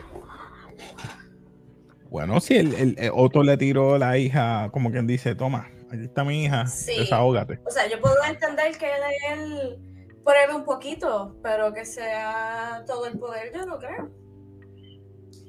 Bueno, 2.10 2.40
si 2.40 2.56
el, 2.56 2.74
el- 2.74 2.94
el 2.98 3.10
otro 3.14 3.42
le 3.42 3.56
tiró 3.56 3.98
la 3.98 4.18
hija, 4.18 4.70
como 4.72 4.90
quien 4.90 5.06
dice, 5.06 5.34
toma, 5.34 5.68
aquí 5.92 6.04
está 6.04 6.24
mi 6.24 6.44
hija, 6.44 6.66
Sí. 6.66 6.96
desahógate. 6.98 7.60
O 7.66 7.70
sea, 7.70 7.88
yo 7.88 8.00
puedo 8.00 8.16
entender 8.28 8.76
que 8.78 8.86
él, 8.86 9.38
él 9.38 9.78
pruebe 10.24 10.54
un 10.56 10.64
poquito, 10.64 11.36
pero 11.42 11.72
que 11.72 11.84
sea 11.84 12.82
todo 12.86 13.06
el 13.06 13.18
poder, 13.18 13.52
yo 13.54 13.64
no 13.66 13.78
creo. 13.78 14.10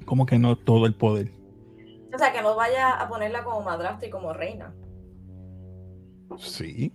Como 0.04 0.26
que 0.26 0.38
no 0.38 0.56
todo 0.56 0.86
el 0.86 0.94
poder. 0.94 1.30
O 2.14 2.18
sea, 2.18 2.32
que 2.32 2.42
no 2.42 2.54
vaya 2.56 2.90
a 3.00 3.08
ponerla 3.08 3.42
como 3.44 3.62
madrastra 3.62 4.06
y 4.06 4.10
como 4.10 4.32
reina. 4.32 4.74
Sí. 6.38 6.92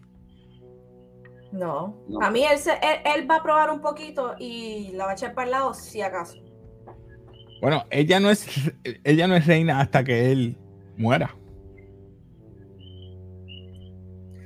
No. 1.52 1.96
No. 2.08 2.22
A 2.22 2.30
mí 2.30 2.44
él, 2.44 2.58
se- 2.58 2.72
él, 2.74 3.00
él 3.16 3.30
va 3.30 3.38
a 3.38 3.44
probar 3.44 3.72
un 3.72 3.82
poquito 3.82 4.36
y 4.38 4.92
la 4.94 5.06
va 5.06 5.12
a 5.12 5.14
echar 5.14 5.34
para 5.34 5.46
el 5.46 5.52
lado 5.52 5.74
si 5.74 6.02
acaso. 6.02 6.38
Bueno, 7.62 7.84
ella 7.90 8.20
no 8.20 8.30
es, 8.30 8.46
ella 9.04 9.28
no 9.28 9.36
es 9.36 9.48
reina 9.48 9.80
hasta 9.80 10.04
que 10.04 10.32
él 10.32 10.58
muera. 10.98 11.36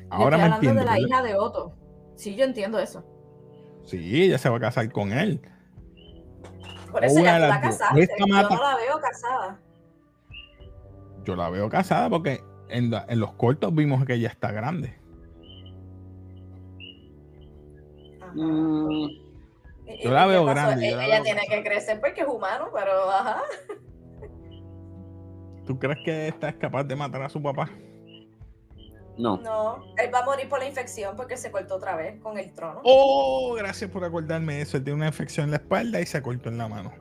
Ahora 0.10 0.38
estoy 0.38 0.50
me 0.50 0.56
hablando 0.56 0.56
entiendo. 0.56 0.80
de 0.80 0.86
la 0.86 0.92
¿verdad? 0.94 1.08
hija 1.08 1.24
de 1.24 1.36
Otto. 1.36 1.74
Sí, 2.16 2.36
yo 2.36 2.44
entiendo 2.46 2.80
eso. 2.80 3.04
Sí, 3.86 4.24
ella 4.24 4.38
se 4.38 4.50
va 4.50 4.58
a 4.58 4.62
casar 4.62 4.92
con 4.92 5.12
él. 5.12 5.42
Por 6.92 7.06
eso 7.06 7.16
una 7.20 7.24
ya 7.24 7.34
de 7.34 7.40
tú 7.40 7.42
la 7.42 7.48
las 7.50 7.62
dos. 7.62 7.78
casaste. 7.80 8.02
Esta 8.02 8.16
Yo 8.20 8.28
mata- 8.28 8.56
no 8.56 8.62
la 8.62 8.76
veo 8.76 9.00
casada. 9.00 9.60
Yo 11.24 11.36
la 11.36 11.50
veo 11.50 11.70
casada 11.70 12.10
porque 12.10 12.44
en, 12.70 12.92
la- 12.92 13.06
en 13.08 13.20
los 13.20 13.34
cortos 13.34 13.74
vimos 13.74 14.04
que 14.06 14.14
ella 14.16 14.30
está 14.30 14.52
grande. 14.52 15.00
Mm, 18.34 18.90
¿Y- 18.92 19.22
y 19.88 20.04
Yo 20.04 20.12
la 20.12 20.26
veo 20.26 20.46
grande, 20.46 20.82
yo 20.90 20.96
Ella, 20.96 20.98
la 20.98 21.06
ella 21.06 21.16
veo 21.16 21.24
tiene 21.24 21.42
que 21.50 21.64
crecer 21.64 22.00
porque 22.00 22.22
es 22.22 22.28
humano, 22.28 22.70
pero 22.74 23.10
ajá. 23.12 23.42
¿Tú 25.66 25.78
crees 25.78 26.00
que 26.04 26.28
esta 26.30 26.50
es 26.50 26.56
capaz 26.56 26.84
de 26.86 26.96
matar 26.96 27.22
a 27.24 27.30
su 27.30 27.42
papá? 27.42 27.70
No. 29.22 29.38
No, 29.38 29.84
él 29.98 30.14
va 30.14 30.20
a 30.20 30.26
morir 30.26 30.50
por 30.50 30.60
la 30.60 30.68
infección 30.68 31.16
porque 31.16 31.38
se 31.38 31.52
cortó 31.52 31.76
otra 31.76 31.96
vez 31.96 32.20
con 32.22 32.38
el 32.38 32.54
trono. 32.54 32.82
Oh, 32.84 33.54
gracias 33.58 33.90
por 33.90 34.04
acordarme 34.04 34.62
eso. 34.62 34.78
Él 34.78 34.84
tiene 34.84 34.98
una 34.98 35.08
infección 35.08 35.46
en 35.46 35.52
la 35.52 35.58
espalda 35.58 36.02
y 36.02 36.06
se 36.06 36.22
cortó 36.22 36.50
en 36.50 36.58
la 36.58 36.68
mano. 36.68 36.92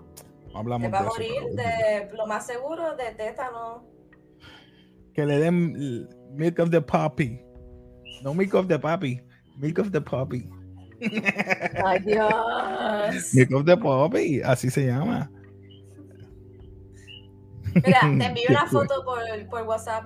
No 0.52 0.58
Hablamos 0.58 0.86
Él 0.86 0.94
va 0.94 0.98
a 0.98 1.02
de 1.02 1.08
eso, 1.08 1.14
morir 1.16 1.32
pero- 1.56 2.08
de 2.10 2.16
lo 2.16 2.26
más 2.26 2.46
seguro 2.46 2.96
de 2.96 3.10
tétano. 3.14 3.84
Que 5.14 5.24
le 5.26 5.38
den 5.38 6.06
milk 6.36 6.58
of 6.58 6.70
the 6.70 6.80
puppy. 6.80 7.40
No 8.22 8.34
milk 8.34 8.54
of 8.54 8.66
the 8.68 8.78
puppy. 8.78 9.20
Milk 9.56 9.78
of 9.78 9.90
the 9.90 10.00
puppy. 10.00 10.48
Ay, 11.84 11.98
Dios. 12.04 13.34
Milk 13.34 13.52
of 13.54 13.64
the 13.64 13.76
puppy. 13.76 14.42
Así 14.42 14.70
se 14.70 14.86
llama. 14.86 15.30
Mira, 17.84 18.00
te 18.00 18.24
envío 18.24 18.44
una 18.50 18.66
foto 18.66 19.04
por, 19.04 19.18
por 19.48 19.62
WhatsApp. 19.62 20.04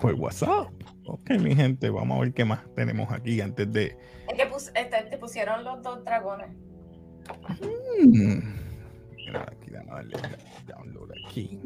Por 0.00 0.14
WhatsApp. 0.14 0.68
Ok, 1.06 1.30
mi 1.40 1.54
gente, 1.54 1.88
vamos 1.90 2.18
a 2.18 2.20
ver 2.20 2.34
qué 2.34 2.44
más 2.44 2.60
tenemos 2.74 3.10
aquí 3.10 3.40
antes 3.40 3.72
de. 3.72 3.96
Es 4.28 4.34
que 4.36 4.46
pus- 4.46 4.70
este, 4.74 5.02
te 5.10 5.18
pusieron 5.18 5.64
los 5.64 5.82
dos 5.82 6.04
dragones. 6.04 6.50
Mm. 7.60 8.40
Mira, 9.16 9.42
aquí, 9.50 9.70
vamos 9.70 9.90
a 9.92 9.94
darle 9.96 10.16
da- 10.16 10.74
download 10.76 11.10
aquí. 11.26 11.60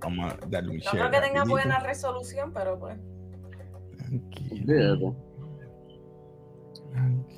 Vamos 0.00 0.32
a 0.32 0.36
darle 0.48 0.70
un 0.70 0.76
No 0.76 0.82
share. 0.82 0.98
creo 0.98 1.10
que 1.10 1.20
tenga 1.20 1.38
rapidito. 1.40 1.50
buena 1.50 1.78
resolución, 1.80 2.52
pero 2.52 2.78
pues. 2.78 2.96
Tranquilo. 3.96 5.16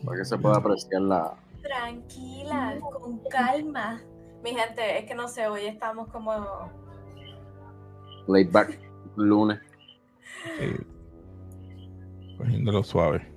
Para 0.05 0.19
que 0.19 0.25
se 0.25 0.37
pueda 0.39 0.57
apreciar 0.57 1.01
la. 1.03 1.35
Tranquila, 1.63 2.79
con 3.01 3.21
calma. 3.31 4.03
Mi 4.43 4.51
gente, 4.51 4.99
es 4.99 5.07
que 5.07 5.15
no 5.15 5.29
sé, 5.29 5.47
hoy 5.47 5.63
estamos 5.67 6.09
como. 6.09 6.33
Laid 8.29 8.51
back 8.51 8.79
lunes. 9.17 9.59
Sí. 10.59 10.67
Cogiéndolo 12.37 12.83
suave. 12.83 13.37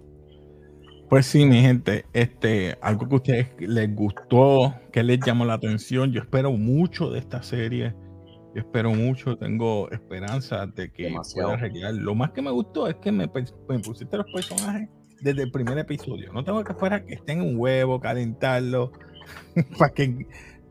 Pues 1.09 1.25
sí, 1.25 1.43
mi 1.43 1.59
gente, 1.61 2.05
este, 2.13 2.77
algo 2.81 3.07
que 3.07 3.15
a 3.15 3.17
ustedes 3.17 3.47
les 3.59 3.95
gustó, 3.95 4.75
que 4.91 5.01
les 5.01 5.19
llamó 5.25 5.43
la 5.43 5.55
atención. 5.55 6.11
Yo 6.11 6.21
espero 6.21 6.51
mucho 6.51 7.09
de 7.09 7.17
esta 7.17 7.41
serie. 7.41 7.95
Yo 8.53 8.61
espero 8.61 8.93
mucho, 8.93 9.35
tengo 9.35 9.89
esperanza 9.89 10.67
de 10.67 10.91
que 10.91 11.05
Demasiado. 11.05 11.49
pueda 11.49 11.57
arreglar. 11.59 11.95
Lo 11.95 12.13
más 12.13 12.29
que 12.31 12.43
me 12.43 12.51
gustó 12.51 12.87
es 12.87 12.95
que 12.97 13.11
me, 13.11 13.27
pusiste 13.27 14.17
los 14.17 14.31
personajes 14.31 14.87
desde 15.21 15.43
el 15.43 15.51
primer 15.51 15.79
episodio. 15.79 16.31
No 16.31 16.43
tengo 16.43 16.63
que 16.63 16.73
esperar 16.73 17.03
que 17.03 17.15
estén 17.15 17.41
en 17.41 17.47
un 17.47 17.57
huevo, 17.57 17.99
calentarlo, 17.99 18.91
para 19.79 19.91
que, 19.91 20.27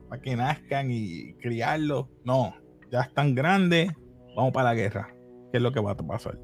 para 0.09 0.23
que 0.23 0.37
nazcan 0.37 0.93
y 0.93 1.33
criarlos. 1.35 2.07
No, 2.25 2.55
ya 2.93 3.01
están 3.01 3.35
grandes, 3.35 3.93
vamos 4.39 4.53
para 4.53 4.71
la 4.71 4.75
guerra. 4.75 5.09
¿Qué 5.51 5.59
es 5.59 5.63
lo 5.63 5.73
que 5.73 5.81
va 5.81 5.93
a 5.93 5.97
pasar? 5.97 6.39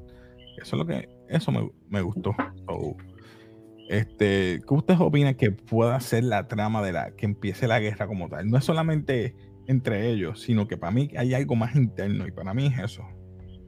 Eso 0.61 0.75
es 0.75 0.79
lo 0.79 0.85
que, 0.85 1.07
eso 1.29 1.51
me, 1.51 1.69
me 1.89 2.01
gustó. 2.01 2.31
So, 2.67 2.95
Este, 3.89 4.61
¿qué 4.67 4.73
ustedes 4.73 4.99
opinan 4.99 5.35
que 5.35 5.51
pueda 5.51 5.99
ser 5.99 6.23
la 6.23 6.47
trama 6.47 6.81
de 6.81 6.91
la 6.91 7.11
que 7.11 7.25
empiece 7.25 7.67
la 7.67 7.79
guerra 7.79 8.07
como 8.07 8.27
tal? 8.29 8.47
No 8.49 8.57
es 8.57 8.63
solamente 8.65 9.35
entre 9.67 10.09
ellos, 10.09 10.41
sino 10.41 10.67
que 10.67 10.77
para 10.77 10.91
mí 10.91 11.09
hay 11.17 11.33
algo 11.33 11.55
más 11.55 11.75
interno 11.75 12.25
y 12.27 12.31
para 12.31 12.53
mí 12.53 12.67
es 12.67 12.79
eso. 12.79 13.03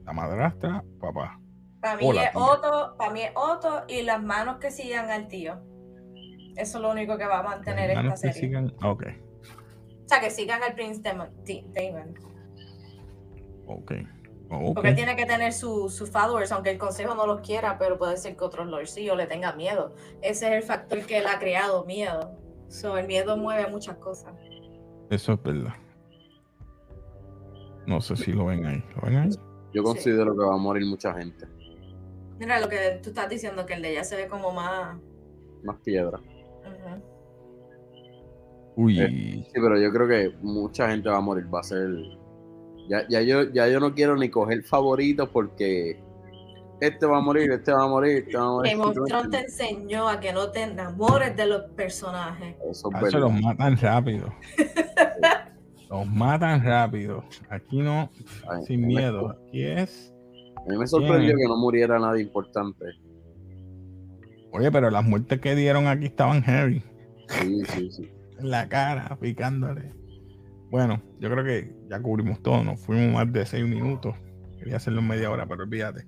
La 0.04 0.12
madrastra, 0.12 0.84
papá. 1.00 1.40
Para 1.80 1.96
mí, 1.96 2.02
Hola, 2.04 2.24
es. 2.24 2.30
Otto, 2.34 2.96
para 2.98 3.12
mí 3.12 3.20
es 3.22 3.30
Otto 3.34 3.84
y 3.88 4.02
las 4.02 4.22
manos 4.22 4.58
que 4.58 4.70
sigan 4.70 5.10
al 5.10 5.28
tío. 5.28 5.60
Eso 6.56 6.78
es 6.78 6.82
lo 6.82 6.90
único 6.90 7.16
que 7.16 7.24
va 7.26 7.38
a 7.38 7.42
mantener 7.44 7.90
esta 7.90 8.00
Hermanos 8.00 8.20
que 8.20 8.32
serie. 8.32 8.48
sigan- 8.48 8.74
Ok, 8.82 9.04
O 10.04 10.08
sea, 10.08 10.20
que 10.20 10.30
sigan 10.30 10.60
al 10.62 10.74
Prince 10.74 11.00
Damon. 11.02 11.28
Di- 11.44 11.64
Porque 14.48 14.88
él 14.88 14.96
tiene 14.96 15.14
que 15.14 15.26
tener 15.26 15.52
sus 15.52 16.10
followers, 16.10 16.52
aunque 16.52 16.70
el 16.70 16.78
consejo 16.78 17.14
no 17.14 17.26
los 17.26 17.40
quiera, 17.40 17.76
pero 17.78 17.98
puede 17.98 18.16
ser 18.16 18.36
que 18.36 18.44
otros 18.44 18.66
lordcillos 18.66 19.16
le 19.16 19.26
tengan 19.26 19.56
miedo. 19.56 19.94
Ese 20.22 20.48
es 20.48 20.52
el 20.54 20.62
factor 20.62 21.00
que 21.04 21.18
él 21.18 21.26
ha 21.26 21.38
creado, 21.38 21.84
miedo. 21.84 22.32
So, 22.68 22.96
el 22.96 23.06
miedo 23.06 23.36
mueve 23.36 23.70
muchas 23.70 23.96
cosas. 23.96 24.34
Eso 25.10 25.32
es 25.34 25.42
verdad. 25.42 25.74
No 27.86 28.00
sé 28.00 28.16
si 28.16 28.32
lo 28.32 28.46
ven 28.46 28.66
ahí. 28.66 28.84
¿Lo 28.96 29.02
ven 29.02 29.16
ahí? 29.16 29.30
Yo 29.72 29.82
considero 29.82 30.36
que 30.36 30.44
va 30.44 30.54
a 30.54 30.58
morir 30.58 30.86
mucha 30.86 31.12
gente. 31.14 31.46
Mira 32.38 32.60
lo 32.60 32.68
que 32.68 33.00
tú 33.02 33.10
estás 33.10 33.28
diciendo, 33.28 33.66
que 33.66 33.74
el 33.74 33.82
de 33.82 33.92
ella 33.92 34.04
se 34.04 34.16
ve 34.16 34.28
como 34.28 34.52
más. 34.52 34.98
Más 35.62 35.76
piedra. 35.80 36.20
Uy, 38.76 38.96
Sí, 38.96 39.50
pero 39.54 39.78
yo 39.78 39.90
creo 39.92 40.06
que 40.06 40.36
mucha 40.40 40.88
gente 40.88 41.08
va 41.08 41.16
a 41.16 41.20
morir. 41.20 41.52
Va 41.52 41.60
a 41.60 41.64
ser. 41.64 41.88
Ya, 42.88 43.06
ya, 43.08 43.20
yo, 43.22 43.50
ya 43.52 43.68
yo 43.68 43.80
no 43.80 43.94
quiero 43.94 44.16
ni 44.16 44.28
coger 44.30 44.62
favoritos 44.64 45.28
porque 45.28 46.00
este 46.80 47.06
va 47.06 47.18
a 47.18 47.20
morir, 47.20 47.50
este 47.50 47.72
va 47.72 47.84
a 47.84 47.88
morir, 47.88 48.24
este 48.26 48.36
va 48.36 48.44
a 48.44 48.50
morir. 48.50 48.70
Game 48.72 48.84
of 48.84 48.94
Thrones 49.06 49.30
te 49.30 49.38
enseñó 49.40 50.08
a 50.08 50.20
que 50.20 50.32
no 50.32 50.50
te 50.50 50.62
enamores 50.62 51.36
de 51.36 51.46
los 51.46 51.62
personajes. 51.72 52.56
Eso 52.70 52.88
es 53.02 53.14
Ah, 53.14 53.18
los 53.18 53.40
matan 53.40 53.76
rápido. 53.78 54.32
los 55.90 56.06
matan 56.06 56.64
rápido. 56.64 57.24
Aquí 57.50 57.80
no, 57.80 58.10
Ay, 58.50 58.64
sin 58.66 58.80
me- 58.82 58.86
miedo. 58.88 59.30
Aquí 59.48 59.64
es. 59.64 60.14
A 60.56 60.70
mí 60.70 60.78
me 60.78 60.86
sorprendió 60.86 61.34
que 61.36 61.44
no 61.48 61.56
muriera 61.56 61.98
nadie 61.98 62.22
importante. 62.22 62.84
Oye, 64.52 64.70
pero 64.72 64.90
las 64.90 65.04
muertes 65.04 65.40
que 65.40 65.54
dieron 65.54 65.86
aquí 65.86 66.06
estaban 66.06 66.42
heavy. 66.42 66.82
Sí, 67.28 67.62
sí, 67.66 67.90
sí. 67.90 68.10
En 68.38 68.50
la 68.50 68.68
cara, 68.68 69.16
picándole. 69.20 69.92
Bueno, 70.70 71.02
yo 71.18 71.30
creo 71.30 71.44
que 71.44 71.72
ya 71.88 72.00
cubrimos 72.00 72.42
todo. 72.42 72.62
Nos 72.62 72.80
fuimos 72.80 73.14
más 73.14 73.32
de 73.32 73.46
seis 73.46 73.66
minutos. 73.66 74.14
Quería 74.58 74.76
hacerlo 74.76 75.00
en 75.00 75.08
media 75.08 75.30
hora, 75.30 75.46
pero 75.46 75.62
olvídate. 75.62 76.04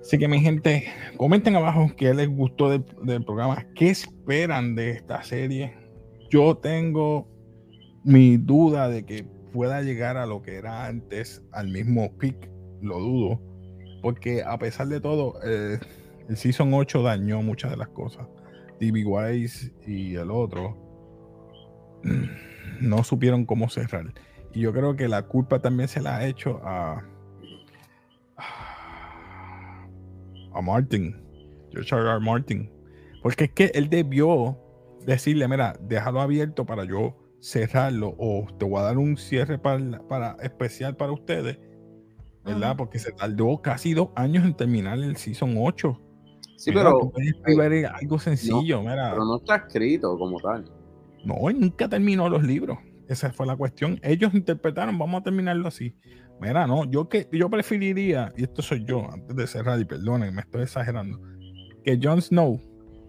Así 0.00 0.18
que, 0.18 0.28
mi 0.28 0.40
gente, 0.40 0.86
comenten 1.16 1.56
abajo 1.56 1.90
qué 1.96 2.12
les 2.12 2.28
gustó 2.28 2.70
del, 2.70 3.24
programa. 3.24 3.66
¿Qué 3.74 3.90
esperan 3.90 4.74
de 4.74 4.90
esta 4.90 5.22
serie? 5.22 5.74
Yo 6.30 6.56
tengo 6.58 7.26
mi 8.04 8.36
duda 8.36 8.88
de 8.88 9.04
que 9.06 9.24
pueda 9.52 9.80
llegar 9.82 10.16
a 10.16 10.26
lo 10.26 10.42
que 10.42 10.56
era 10.56 10.86
antes, 10.86 11.42
al 11.52 11.68
mismo 11.68 12.16
pick. 12.18 12.50
Lo 12.82 12.98
dudo. 12.98 13.40
Porque 14.02 14.42
a 14.42 14.58
pesar 14.58 14.88
de 14.88 15.00
todo, 15.00 15.38
eh, 15.42 15.78
el 16.28 16.36
Season 16.36 16.72
8 16.72 17.02
dañó 17.02 17.40
muchas 17.40 17.70
de 17.70 17.78
las 17.78 17.88
cosas. 17.88 18.26
D.B. 18.80 19.04
Wise 19.06 19.72
y 19.86 20.16
el 20.16 20.30
otro 20.30 20.76
no 22.80 23.04
supieron 23.04 23.44
cómo 23.44 23.68
cerrar. 23.68 24.12
Y 24.52 24.60
yo 24.60 24.72
creo 24.72 24.94
que 24.96 25.08
la 25.08 25.22
culpa 25.22 25.60
también 25.60 25.88
se 25.88 26.00
la 26.00 26.16
ha 26.16 26.26
hecho 26.26 26.60
a, 26.64 27.02
a 30.52 30.62
Martin, 30.62 31.20
George 31.72 31.94
R. 31.94 32.08
R. 32.08 32.20
Martin. 32.20 32.70
Porque 33.22 33.44
es 33.44 33.52
que 33.52 33.64
él 33.74 33.88
debió 33.88 34.58
decirle, 35.04 35.48
mira, 35.48 35.76
déjalo 35.80 36.20
abierto 36.20 36.64
para 36.64 36.84
yo 36.84 37.16
cerrarlo 37.40 38.14
o 38.18 38.46
te 38.58 38.64
voy 38.64 38.78
a 38.80 38.84
dar 38.84 38.98
un 38.98 39.16
cierre 39.16 39.58
para, 39.58 39.98
para 40.08 40.36
especial 40.42 40.96
para 40.96 41.12
ustedes, 41.12 41.58
¿verdad? 42.44 42.76
Porque 42.76 42.98
se 42.98 43.12
tardó 43.12 43.60
casi 43.60 43.92
dos 43.92 44.10
años 44.14 44.44
en 44.44 44.54
terminar 44.54 44.98
el 44.98 45.16
Season 45.16 45.54
8. 45.58 46.00
Sí, 46.56 46.70
Mira, 46.70 46.84
pero, 46.84 46.98
tú 47.00 47.10
puedes 47.12 47.30
escribir 47.34 47.86
algo 47.86 48.18
sencillo, 48.18 48.80
mira. 48.80 49.10
pero 49.10 49.24
no 49.24 49.36
está 49.36 49.56
escrito 49.56 50.16
como 50.16 50.38
tal. 50.40 50.64
No, 51.24 51.48
él 51.48 51.60
nunca 51.60 51.88
terminó 51.88 52.28
los 52.28 52.42
libros. 52.42 52.78
Esa 53.08 53.32
fue 53.32 53.46
la 53.46 53.56
cuestión. 53.56 53.98
Ellos 54.02 54.34
interpretaron, 54.34 54.98
vamos 54.98 55.20
a 55.20 55.24
terminarlo 55.24 55.68
así. 55.68 55.94
Mira, 56.40 56.66
no, 56.66 56.84
yo 56.90 57.08
que 57.08 57.28
yo 57.32 57.48
preferiría, 57.50 58.32
y 58.36 58.42
esto 58.44 58.62
soy 58.62 58.84
yo, 58.84 59.10
antes 59.10 59.36
de 59.36 59.46
cerrar, 59.46 59.78
y 59.80 59.84
perdonen, 59.84 60.34
me 60.34 60.42
estoy 60.42 60.62
exagerando, 60.62 61.20
que 61.84 61.98
Jon 62.02 62.20
Snow 62.20 62.60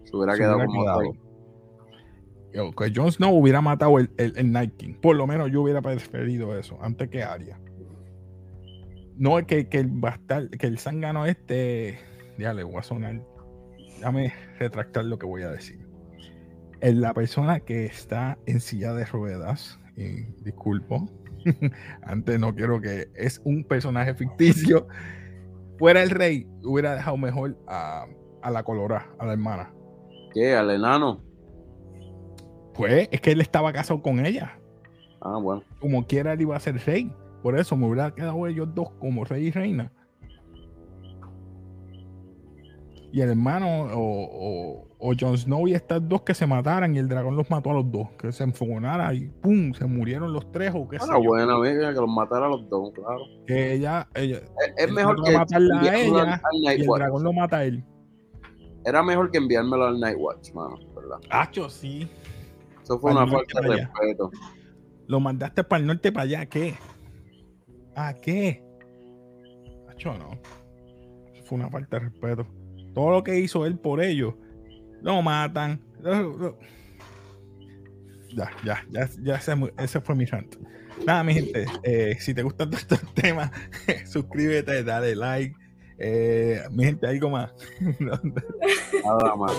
Se 0.04 0.16
hubiera 0.16 0.34
se 0.34 0.40
quedado 0.40 0.56
hubiera 0.58 0.68
como 0.68 0.82
quedado. 0.84 1.00
tal. 1.02 1.20
Yo, 2.54 2.72
Que 2.72 2.92
Jon 2.96 3.12
Snow 3.12 3.34
hubiera 3.36 3.62
matado 3.62 4.00
el, 4.00 4.10
el, 4.18 4.34
el 4.38 4.52
Night 4.52 4.76
King. 4.78 4.94
Por 5.02 5.16
lo 5.16 5.28
menos 5.28 5.52
yo 5.52 5.62
hubiera 5.62 5.82
preferido 5.82 6.58
eso, 6.58 6.78
antes 6.82 7.10
que 7.10 7.24
Arya. 7.24 7.60
No 9.18 9.40
es 9.40 9.46
que, 9.46 9.68
que 9.70 9.80
el 9.80 9.88
bastar, 9.88 10.50
que 10.50 10.68
el 10.68 10.78
zángano 10.78 11.26
este. 11.26 12.00
Ya 12.38 12.54
le 12.54 12.64
voy 12.64 12.76
a 12.78 12.84
sonar. 12.84 13.22
Déjame 13.98 14.34
retractar 14.60 15.06
lo 15.06 15.18
que 15.18 15.26
voy 15.26 15.44
a 15.44 15.50
decir. 15.52 15.85
Es 16.82 16.96
la 16.96 17.14
persona 17.14 17.60
que 17.60 17.86
está 17.86 18.38
en 18.46 18.60
silla 18.60 18.94
de 18.94 19.06
ruedas, 19.06 19.80
y 19.96 20.24
disculpo, 20.44 21.10
antes 22.04 22.40
no 22.40 22.54
quiero 22.54 22.82
que 22.82 23.08
es 23.16 23.42
un 23.46 23.64
personaje 23.64 24.14
ficticio, 24.14 24.88
fuera 25.78 26.04
el 26.04 26.10
rey, 26.10 26.48
hubiera 26.64 26.96
dejado 26.96 27.18
mejor 27.18 27.58
a, 27.68 28.06
a 28.42 28.52
la 28.52 28.64
colorada, 28.64 29.08
a 29.20 29.26
la 29.26 29.34
hermana. 29.34 29.74
¿Qué? 30.34 30.54
¿Al 30.56 30.70
enano? 30.70 31.24
Pues 32.74 33.08
es 33.12 33.22
que 33.22 33.32
él 33.32 33.42
estaba 33.42 33.72
casado 33.72 34.02
con 34.02 34.26
ella. 34.26 34.60
Ah, 35.22 35.38
bueno. 35.38 35.64
Como 35.80 36.06
quiera, 36.06 36.34
él 36.34 36.42
iba 36.42 36.56
a 36.56 36.60
ser 36.60 36.78
rey. 36.86 37.12
Por 37.42 37.58
eso 37.58 37.78
me 37.78 37.88
hubiera 37.88 38.14
quedado 38.14 38.46
ellos 38.48 38.68
dos 38.76 38.92
como 39.00 39.24
rey 39.24 39.48
y 39.48 39.52
reina. 39.52 39.92
Y 43.16 43.22
el 43.22 43.30
hermano 43.30 43.84
o, 43.94 44.26
o, 44.26 44.88
o 45.00 45.14
Jon 45.18 45.38
Snow 45.38 45.70
y 45.70 45.74
estas 45.74 46.06
dos 46.06 46.24
que 46.24 46.34
se 46.34 46.46
mataran 46.46 46.94
y 46.94 46.98
el 46.98 47.08
dragón 47.08 47.38
los 47.38 47.50
mató 47.50 47.70
a 47.70 47.76
los 47.76 47.90
dos. 47.90 48.10
Que 48.20 48.34
se 48.34 48.44
enfogonara 48.44 49.14
y 49.14 49.30
¡pum! 49.42 49.72
Se 49.74 49.86
murieron 49.86 50.34
los 50.34 50.52
tres 50.52 50.74
o 50.76 50.86
qué 50.86 51.00
sé 51.00 51.06
Ah, 51.10 51.16
buena, 51.16 51.58
mira, 51.58 51.94
que 51.94 52.00
los 52.02 52.10
matara 52.10 52.48
a 52.48 52.50
los 52.50 52.68
dos, 52.68 52.92
claro. 52.94 53.22
Que 53.48 53.72
ella, 53.76 54.06
ella 54.16 54.42
Es, 54.78 54.92
mejor 54.92 55.24
que 55.24 55.32
matarla 55.32 55.80
a 55.80 55.96
ella 55.98 56.34
y 56.52 56.82
el 56.82 56.90
Watch. 56.90 57.00
dragón 57.00 57.24
lo 57.24 57.32
mata 57.32 57.60
a 57.60 57.64
él. 57.64 57.86
Era 58.84 59.02
mejor 59.02 59.32
que 59.32 59.38
enviármelo 59.38 59.86
al 59.86 59.98
Night 59.98 60.18
Watch, 60.20 60.52
mano, 60.54 60.78
¿verdad? 60.94 61.20
Hacho, 61.30 61.70
sí. 61.70 62.10
Eso 62.84 63.00
fue 63.00 63.12
una 63.14 63.26
falta 63.26 63.62
de 63.62 63.78
respeto. 63.78 64.30
Lo 65.08 65.22
mandaste 65.22 65.64
para 65.64 65.80
el 65.80 65.88
norte, 65.88 66.12
para 66.12 66.24
allá. 66.24 66.46
¿Qué? 66.48 66.76
¿A 67.96 68.14
qué? 68.14 68.62
Hacho, 69.90 70.18
no. 70.18 70.32
Eso 71.34 71.46
fue 71.46 71.60
una 71.60 71.70
falta 71.70 71.98
de 71.98 72.10
respeto. 72.10 72.46
Todo 72.96 73.12
lo 73.12 73.24
que 73.24 73.38
hizo 73.40 73.66
él 73.68 73.78
por 73.78 74.02
ellos, 74.02 74.34
lo 75.02 75.22
matan. 75.22 75.80
Lo- 76.02 76.36
lo- 76.38 76.58
Ya, 78.36 78.50
ya, 78.66 78.84
ya, 78.90 79.10
ya 79.22 79.36
ese, 79.78 80.02
fue 80.02 80.16
mi 80.16 80.26
rant. 80.26 80.56
Nada, 81.06 81.24
mi 81.24 81.34
gente, 81.36 81.66
eh, 81.84 82.18
si 82.20 82.34
te 82.34 82.42
gustan 82.42 82.70
todos 82.72 82.82
estos 82.82 83.14
temas, 83.14 83.52
suscríbete, 84.08 84.84
dale 84.84 85.16
like. 85.16 85.54
Eh, 85.98 86.62
mi 86.72 86.84
gente, 86.86 87.08
algo 87.08 87.30
más. 87.30 87.54
Nada 88.00 89.36
más. 89.36 89.54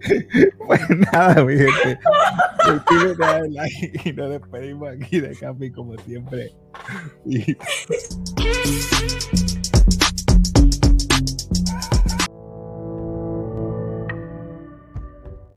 Pues 0.66 0.80
nada, 1.12 1.44
mi 1.44 1.56
gente. 1.56 1.98
Dale 3.18 3.48
like 3.50 4.00
y 4.04 4.12
nos 4.12 4.30
despedimos 4.30 4.90
aquí 4.90 5.20
de 5.20 5.34
Capi 5.34 5.70
como 5.70 5.96
siempre. 5.98 6.52
Y 7.24 7.56